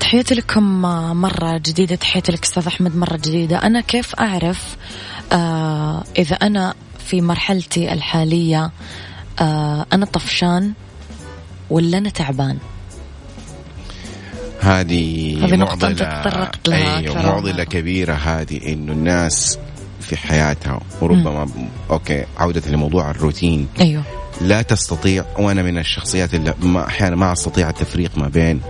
[0.00, 0.82] تحياتي لكم
[1.20, 3.56] مرة جديدة تحياتي لك أستاذ أحمد مرة جديدة.
[3.56, 4.76] أنا كيف أعرف
[5.32, 6.74] آه إذا أنا
[7.06, 8.70] في مرحلتي الحالية
[9.40, 10.72] آه أنا طفشان
[11.70, 12.58] ولا أنا تعبان؟
[14.60, 15.36] هذه
[15.66, 17.26] معضلة- تطرقت لها أيوه أكثر.
[17.26, 19.58] معضلة كبيرة هذه إنه الناس
[20.00, 21.48] في حياتها وربما
[21.90, 23.68] أوكي عودة لموضوع الروتين.
[23.80, 24.02] أيوه.
[24.40, 28.60] لا تستطيع وأنا من الشخصيات اللي ما أحيانا ما أستطيع التفريق ما بين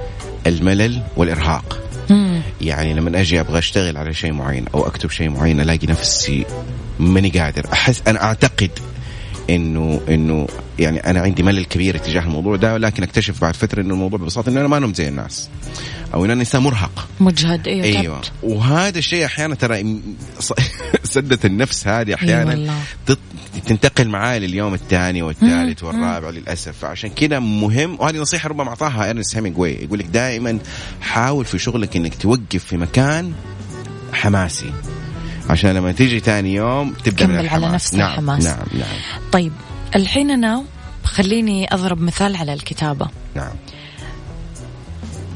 [0.46, 1.85] الملل والإرهاق.
[2.10, 2.40] مم.
[2.60, 6.46] يعني لما أجي أبغى أشتغل على شيء معين أو أكتب شيء معين ألاقي نفسي
[6.98, 8.70] ماني قادر أحس أنا أعتقد
[9.50, 10.46] إنه إنه
[10.78, 14.50] يعني أنا عندي ملل كبير تجاه الموضوع ده ولكن أكتشف بعد فترة إنه الموضوع ببساطة
[14.50, 15.48] إنه أنا ما نمت زي الناس
[16.14, 17.08] أو ان أنا إنسان مرهق.
[17.20, 18.14] مجهد أيوه, أيوه.
[18.20, 18.32] تعبت.
[18.42, 20.00] وهذا الشيء أحيانا ترى
[21.04, 22.74] سده النفس هذه أي أحيانا.
[23.06, 23.18] تط-
[23.66, 26.78] تنتقل معاه لليوم الثاني والثالث والرابع للأسف.
[26.78, 30.58] فعشان كذا مهم وهذه نصيحة ربما أعطاها ارنست هيمنجواي يقول لك دائما
[31.00, 33.32] حاول في شغلك إنك توقف في مكان
[34.12, 34.72] حماسي.
[35.50, 37.74] عشان لما تيجي ثاني يوم تبدأ من تكمل على الحماس.
[37.74, 38.44] نفس نعم الحماس.
[38.44, 38.98] نعم نعم.
[39.32, 39.52] طيب
[39.96, 40.64] الحين أنا
[41.04, 43.08] خليني أضرب مثال على الكتابة.
[43.34, 43.52] نعم.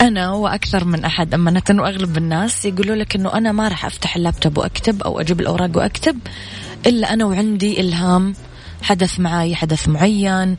[0.01, 4.59] أنا وأكثر من أحد أمانة وأغلب الناس يقولوا لك إنه أنا ما راح أفتح اللابتوب
[4.59, 6.19] وأكتب أو أجيب الأوراق وأكتب
[6.87, 8.35] إلا أنا وعندي إلهام
[8.83, 10.57] حدث معي حدث معين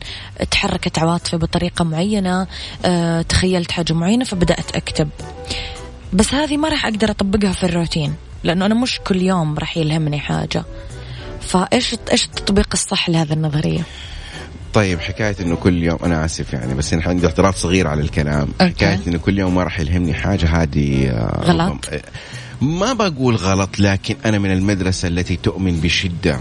[0.50, 2.46] تحركت عواطفي بطريقة معينة
[2.84, 5.08] أه، تخيلت حاجة معينة فبدأت أكتب.
[6.12, 8.14] بس هذه ما راح أقدر أطبقها في الروتين.
[8.44, 10.64] لأنه أنا مش كل يوم راح يلهمني حاجة
[11.40, 13.82] فإيش إيش التطبيق الصح لهذه النظرية؟
[14.74, 18.48] طيب حكاية إنه كل يوم أنا آسف يعني بس أنا عندي اعتراض صغير على الكلام
[18.60, 18.74] okay.
[18.74, 21.90] حكاية إنه كل يوم ما راح يلهمني حاجة هذه آه، غلط؟
[22.60, 26.38] ما بقول غلط لكن أنا من المدرسة التي تؤمن بشدة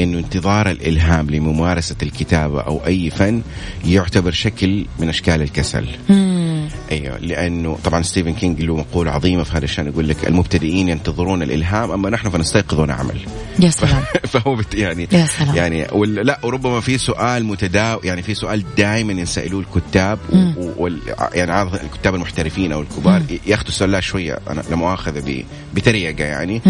[0.00, 3.42] إنه انتظار الإلهام لممارسة الكتابة أو أي فن
[3.84, 6.68] يعتبر شكل من أشكال الكسل مم.
[6.90, 11.42] أيوه لأنه طبعا ستيفن كينج له مقولة عظيمة في هذا الشأن يقول لك المبتدئين ينتظرون
[11.42, 13.18] الإلهام أما نحن فنستيقظ ونعمل
[13.60, 15.56] يا سلام فهو بت يعني يا سلام.
[15.56, 20.54] يعني لا وربما في سؤال متداول يعني في سؤال دائما ينسألوه الكتاب مم.
[20.76, 20.98] وال
[21.34, 25.44] يعني عاده الكتاب المحترفين أو الكبار ياخذوا السؤال شوية أنا لا مؤاخذة ب-
[25.74, 26.62] بطريقة يعني.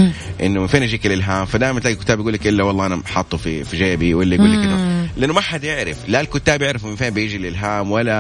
[0.43, 3.65] إنه من فين يجيك الإلهام فدائما تلاقي الكتاب يقول لك إلا والله أنا حاطه في
[3.65, 4.63] في جيبي ولا يقول مم.
[4.63, 5.97] إنه لأنه ما حد يعرف.
[6.09, 8.13] لا الكتاب يعرفوا من فين بيجي الإلهام ولا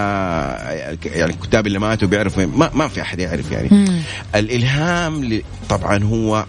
[1.05, 3.69] يعني الكتاب اللي ماتوا بيعرفوا ما ما في أحد يعرف يعني.
[3.71, 4.01] مم.
[4.35, 6.47] الإلهام طبعا هو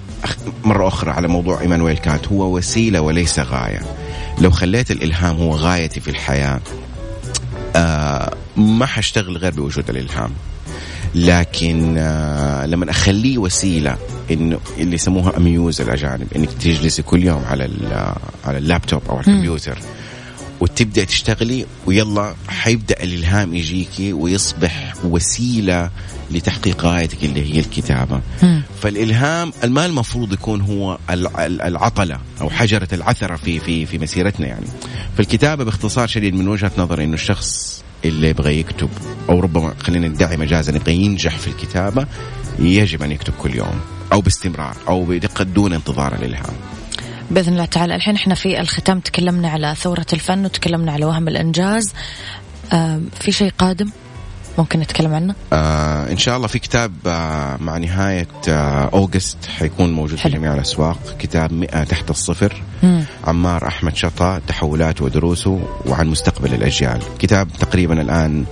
[0.63, 3.81] مرة أخرى على موضوع إيمانويل كانت هو وسيلة وليس غاية.
[4.41, 6.59] لو خليت الإلهام هو غايتي في الحياة
[7.75, 10.31] آه ما حاشتغل غير بوجود الإلهام.
[11.15, 13.97] لكن آه لما أخليه وسيلة
[14.31, 18.13] انه اللي يسموها a muse الأجانب إنك تجلسي كل يوم على ال-
[18.45, 19.77] على اللابتوب أو على الكمبيوتر
[20.59, 25.89] وتبدأ تشتغلي ويلا حيبدأ الإلهام يجيكي ويصبح وسيلة
[26.31, 28.21] لتحقيق غايتك اللي هي الكتابة.
[28.43, 28.61] مم.
[28.81, 34.47] فالإلهام ما المفروض يكون هو ال- ال- العطلة أو حجرة العثرة في في في مسيرتنا
[34.47, 34.65] يعني.
[35.17, 38.89] فالكتابة باختصار شديد من وجهة نظري إنه الشخص اللي يبغى يكتب
[39.29, 42.07] أو ربما خلينا ندعي مجازا يبغى ينجح في الكتابة
[42.59, 43.79] يجب أن يكتب كل يوم
[44.13, 46.55] أو باستمرار أو بدقة دون انتظار الالهام
[47.31, 51.93] بإذن الله تعالى الحين إحنا في الختام تكلمنا على ثورة الفن وتكلمنا على وهم الإنجاز.
[53.19, 53.89] في شيء قادم؟
[54.57, 59.93] ممكن نتكلم عنه؟ آه إن شاء الله في كتاب آه مع نهاية آه أوغست حيكون
[59.93, 60.31] موجود حلو.
[60.31, 60.99] في جميع الأسواق.
[61.19, 62.61] كتاب 100 تحت الصفر.
[62.83, 63.03] مم.
[63.27, 66.99] عمار أحمد شطا تحولاته ودروسه وعن مستقبل الأجيال.
[67.19, 68.45] كتاب تقريبا الآن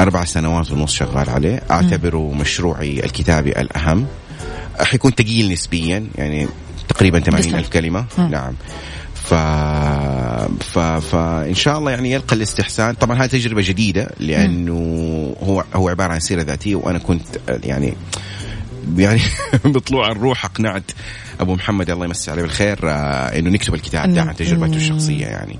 [0.00, 1.62] أربع سنوات ونص شغال عليه.
[1.70, 4.06] أعتبره مشروعي الكتابي الأهم.
[4.80, 6.48] حيكون ثقيل نسبيا يعني
[6.88, 7.56] تقريبا 80 بسم.
[7.56, 8.04] ألف كلمة.
[8.18, 8.28] مم.
[8.30, 8.54] نعم.
[9.28, 9.34] ف...
[10.64, 10.78] ف...
[10.78, 12.94] فان شاء الله يعني يلقى الاستحسان.
[12.94, 14.74] طبعا هذه تجربة جديدة لأنه
[15.42, 17.94] هو هو عبارة عن سيرة ذاتية وأنا كنت يعني
[18.96, 19.20] يعني
[19.64, 20.90] بطلوع الروح أقنعت
[21.40, 25.58] أبو محمد الله يمسي عليه بالخير آه، إنه نكتب الكتاب ده عن تجربته الشخصية يعني.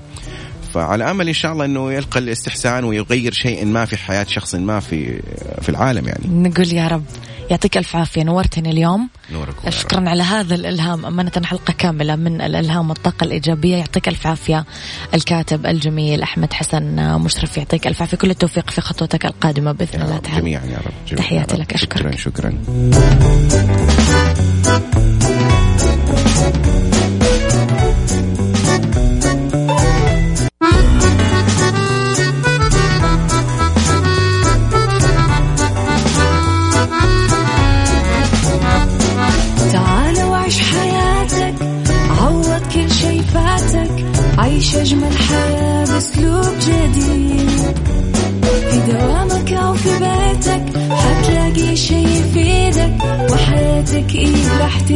[0.73, 4.79] فعلى أمل إن شاء الله إنه يلقى الاستحسان ويغير شيء ما في حياة شخص ما
[4.79, 5.21] في
[5.61, 6.27] في العالم يعني.
[6.27, 7.03] نقول يا رب.
[7.49, 8.23] يعطيك ألف عافية.
[8.23, 9.09] نورتني اليوم.
[9.31, 11.05] نورك شكرا على هذا الإلهام.
[11.05, 13.77] أمانة حلقة كاملة من الإلهام والطاقة الإيجابية.
[13.77, 14.65] يعطيك ألف عافية
[15.13, 17.57] الكاتب الجميل أحمد حسن مشرف.
[17.57, 18.17] يعطيك ألف عافية.
[18.17, 20.41] كل التوفيق في خطوتك القادمة بإذن الله تعالى.
[20.41, 21.17] جميعا يا رب.
[21.17, 21.73] تحياتي لك.
[21.73, 22.17] أشكرك.
[22.17, 24.48] شكرا شكرا.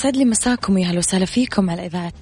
[0.00, 2.12] يسعد لي مساكم يا هلا وسهلا فيكم على إذاعة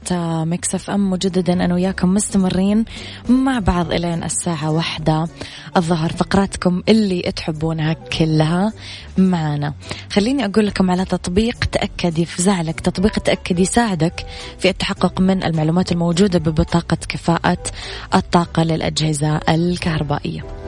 [0.44, 1.10] Mix FM.
[1.10, 2.84] مجددا أنا وياكم مستمرين
[3.28, 5.28] مع بعض إلين الساعة واحدة
[5.76, 6.12] الظهر.
[6.12, 8.72] فقراتكم اللي تحبونها كلها
[9.18, 9.74] معنا.
[10.10, 14.26] خليني أقول لكم على تطبيق تأكد يفزع لك تطبيق تأكد يساعدك
[14.58, 17.62] في التحقق من المعلومات الموجودة ببطاقة كفاءة
[18.14, 20.67] الطاقة للأجهزة الكهربائية.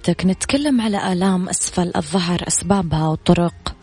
[0.00, 3.74] صحتك نتكلم على آلام أسفل الظهر أسبابها وطرق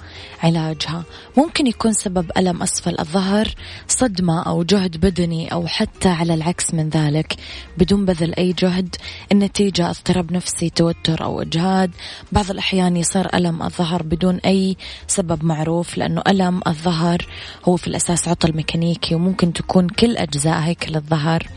[0.43, 1.03] علاجها.
[1.37, 3.47] ممكن يكون سبب ألم أسفل الظهر
[3.87, 7.35] صدمة أو جهد بدني أو حتى على العكس من ذلك.
[7.77, 8.95] بدون بذل أي جهد
[9.31, 11.91] النتيجة اضطراب نفسي توتر أو إجهاد.
[12.31, 17.27] بعض الأحيان يصير ألم الظهر بدون أي سبب معروف لأنه ألم الظهر
[17.65, 21.47] هو في الأساس عطل ميكانيكي وممكن تكون كل أجزاء هيكل الظهر.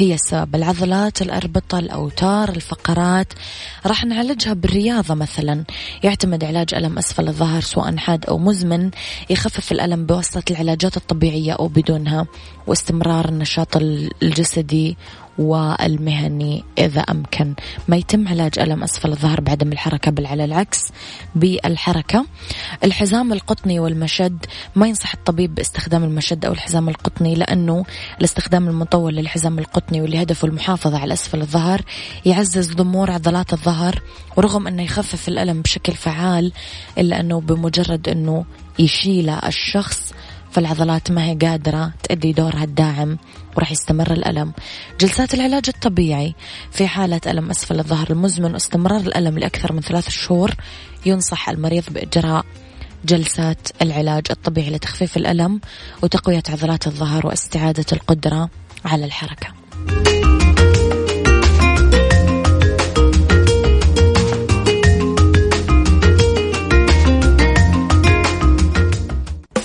[0.00, 3.32] هي السبب العضلات الأربطة الأوتار الفقرات.
[3.86, 5.64] راح نعالجها بالرياضة مثلا.
[6.02, 8.90] يعتمد علاج ألم أسفل الظهر سواء حاد أو مزمن.
[9.30, 12.26] يخفف الألم بواسطة العلاجات الطبيعية أو بدونها.
[12.66, 13.76] واستمرار النشاط
[14.22, 14.96] الجسدي
[15.38, 17.54] والمهني إذا أمكن.
[17.88, 20.92] ما يتم علاج ألم أسفل الظهر بعدم الحركة بل على العكس
[21.34, 22.26] بالحركة.
[22.84, 27.84] الحزام القطني والمشد ما ينصح الطبيب باستخدام المشد أو الحزام القطني لأنه
[28.18, 31.82] الاستخدام المطول للحزام القطني واللي هدفه المحافظة على أسفل الظهر
[32.24, 34.02] يعزز ضمور عضلات الظهر
[34.36, 36.52] ورغم أنه يخفف الألم بشكل فعال
[36.98, 38.44] إلا أنه بمجرد أنه
[38.78, 40.12] يشيله الشخص
[40.50, 43.18] فالعضلات ما هي قادرة تأدي دورها الداعم
[43.56, 44.52] وراح يستمر الألم
[45.00, 46.34] جلسات العلاج الطبيعي
[46.70, 50.54] في حالة ألم أسفل الظهر المزمن واستمرار الألم لأكثر من ثلاث شهور
[51.06, 52.44] ينصح المريض بإجراء
[53.04, 55.60] جلسات العلاج الطبيعي لتخفيف الألم
[56.02, 58.50] وتقوية عضلات الظهر واستعادة القدرة
[58.84, 59.48] على الحركة.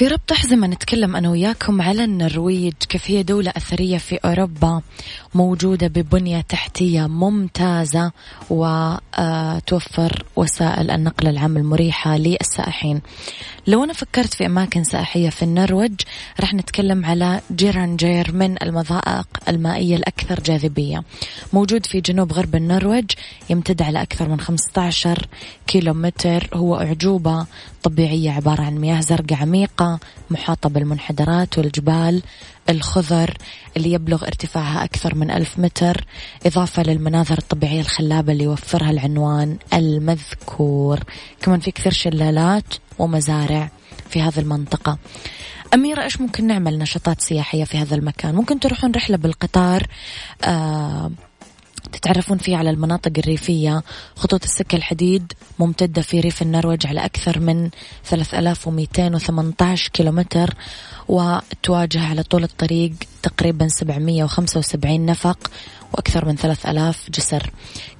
[0.00, 2.72] في ربط أحزمة نتكلم أنا وياكم على النرويج.
[2.88, 4.82] كيف هي دولة أثرية في أوروبا؟
[5.34, 8.12] موجودة ببنية تحتية ممتازة
[8.50, 13.00] وتوفر وسائل النقل العام المريحة للسائحين.
[13.66, 16.00] لو أنا فكرت في أماكن سائحية في النرويج
[16.40, 21.02] راح نتكلم على جيرانجير من المضائق المائية الأكثر جاذبية.
[21.52, 23.10] موجود في جنوب غرب النرويج
[23.50, 25.26] يمتد على أكثر من 15
[25.66, 26.48] كيلومتر.
[26.54, 27.46] هو أعجوبة
[27.82, 29.89] طبيعية عبارة عن مياه زرقاء عميقة
[30.30, 32.22] محاطة بالمنحدرات والجبال
[32.68, 33.36] الخضر
[33.76, 36.04] اللي يبلغ ارتفاعها أكثر من ألف متر
[36.46, 41.00] إضافة للمناظر الطبيعية الخلابة اللي يوفرها العنوان المذكور.
[41.42, 43.70] كمان في كثير شلالات ومزارع
[44.10, 44.98] في هذه المنطقة.
[45.74, 49.86] أميرة إيش ممكن نعمل نشاطات سياحية في هذا المكان؟ ممكن تروحون رحلة بالقطار
[50.44, 51.10] آه
[51.92, 53.82] تتعرفون فيه على المناطق الريفية.
[54.16, 57.70] خطوط السكة الحديد ممتدة في ريف النرويج على أكثر من
[58.04, 60.54] 3218 كيلومتر
[61.08, 65.50] وتواجه على طول الطريق تقريبا 775 نفق
[65.92, 67.50] وأكثر من 3000 جسر.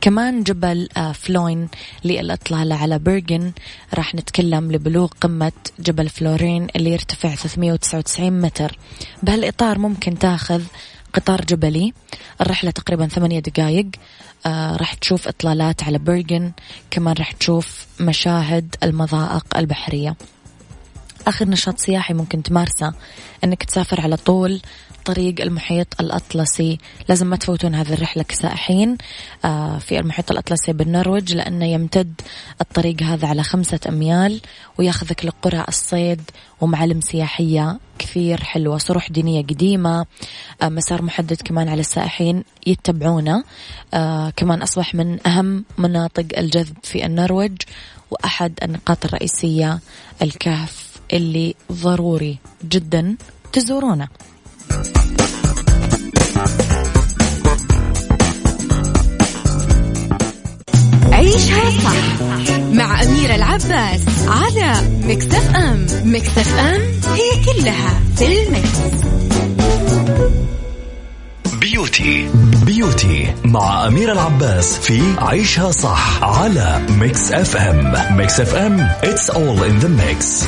[0.01, 1.69] كمان جبل آه، فلوين
[2.05, 3.53] للإطلالة على بيرغن.
[3.95, 8.79] راح نتكلم لبلوغ قمة جبل فلورين اللي يرتفع 399 متر.
[9.23, 10.63] بهالإطار ممكن تاخذ
[11.15, 11.93] قطار جبلي.
[12.41, 13.87] الرحلة تقريبا ثمانية دقايق.
[14.47, 16.53] آه راح تشوف إطلالات على بيرغن
[16.91, 20.17] كمان راح تشوف مشاهد المضائق البحرية.
[21.27, 22.93] آخر نشاط سياحي ممكن تمارسه
[23.45, 24.61] أنك تسافر على طول
[25.05, 26.79] طريق المحيط الأطلسي.
[27.09, 28.97] لازم ما تفوتون هذه الرحلة كسائحين
[29.45, 32.21] آه، في المحيط الأطلسي بالنرويج لأنه يمتد
[32.61, 34.41] الطريق هذا على خمسة أميال
[34.79, 36.21] وياخذك لقرى الصيد
[36.61, 40.07] ومعالم سياحية كثير حلوة صروح دينية قديمة
[40.63, 43.45] آه، مسار محدد كمان على السائحين يتبعونه.
[43.95, 47.57] آه، كمان أصبح من أهم مناطق الجذب في النرويج
[48.11, 49.81] وأحد النقاط الرئيسية
[50.23, 50.80] الكهف.
[51.13, 53.17] اللي ضروري جدا
[53.53, 54.09] تزورونه
[61.13, 62.23] عيشها صح
[62.73, 64.75] مع أميرة العباس على
[65.05, 68.79] Mix FM Mix FM it's all in the mix.
[71.61, 72.29] beauty
[72.67, 79.85] beauty مع أميرة العباس في عيشها صح على Mix FM Mix FM it's all in
[79.85, 80.47] the mix.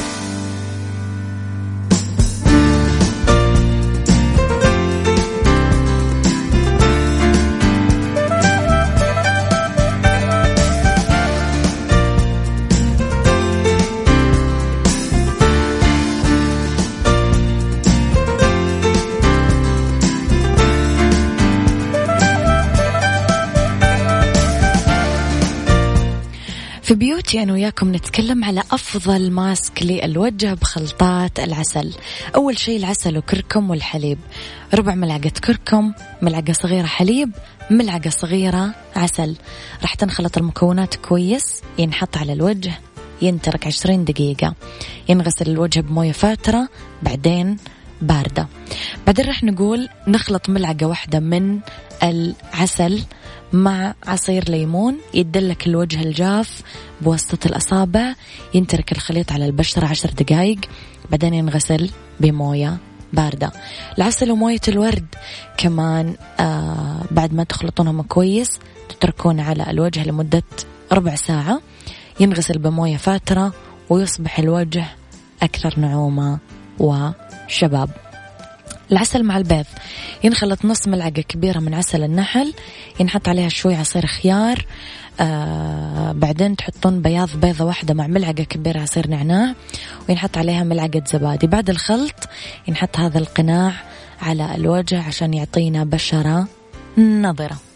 [26.92, 31.94] في بيوتي أنا وياكم نتكلم على أفضل ماسك للوجه بخلطات العسل.
[32.34, 34.18] أول شيء العسل وكركم والحليب.
[34.74, 37.30] ربع ملعقة كركم ملعقة صغيرة حليب
[37.70, 39.36] ملعقة صغيرة عسل.
[39.82, 42.72] راح تنخلط المكونات كويس ينحط على الوجه
[43.22, 44.54] ينترك عشرين دقيقة.
[45.08, 46.68] ينغسل الوجه بموية فاترة
[47.02, 47.56] بعدين
[48.02, 48.48] باردة.
[49.06, 51.60] بعدين راح نقول نخلط ملعقة واحدة من
[52.02, 53.02] العسل.
[53.52, 56.62] مع عصير ليمون يدلك الوجه الجاف
[57.00, 58.14] بواسطة الأصابع
[58.54, 60.58] ينترك الخليط على البشرة عشر دقايق
[61.10, 61.90] بعدين ينغسل
[62.20, 62.76] بموية
[63.12, 63.52] باردة.
[63.98, 65.06] العسل وموية الورد
[65.56, 70.42] كمان آه بعد ما تخلطونهم كويس تتركون على الوجه لمدة
[70.92, 71.60] ربع ساعة
[72.20, 73.52] ينغسل بموية فاترة
[73.90, 74.84] ويصبح الوجه
[75.42, 76.38] أكثر نعومة
[76.78, 77.90] وشباب.
[78.92, 79.64] العسل مع البيض.
[80.24, 82.54] ينخلط نص ملعقة كبيرة من عسل النحل
[83.00, 84.66] ينحط عليها شوي عصير خيار
[85.20, 89.54] آه بعدين تحطون بياض بيضة واحدة مع ملعقة كبيرة عصير نعناع
[90.08, 91.46] وينحط عليها ملعقة زبادي.
[91.46, 92.28] بعد الخلط
[92.68, 93.72] ينحط هذا القناع
[94.22, 96.46] على الوجه عشان يعطينا بشرة
[96.98, 97.71] نظرة.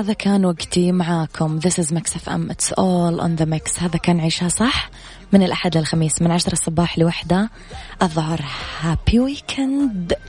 [0.00, 1.60] هذا كان وقتي معاكم.
[1.60, 3.82] This is Mix FM It's all on the mix.
[3.82, 4.90] هذا كان عيشها صح؟
[5.32, 7.50] من الأحد للخميس من عشرة الصباح لوحدة.
[8.02, 8.44] الظهر
[8.80, 10.12] هابي ويكند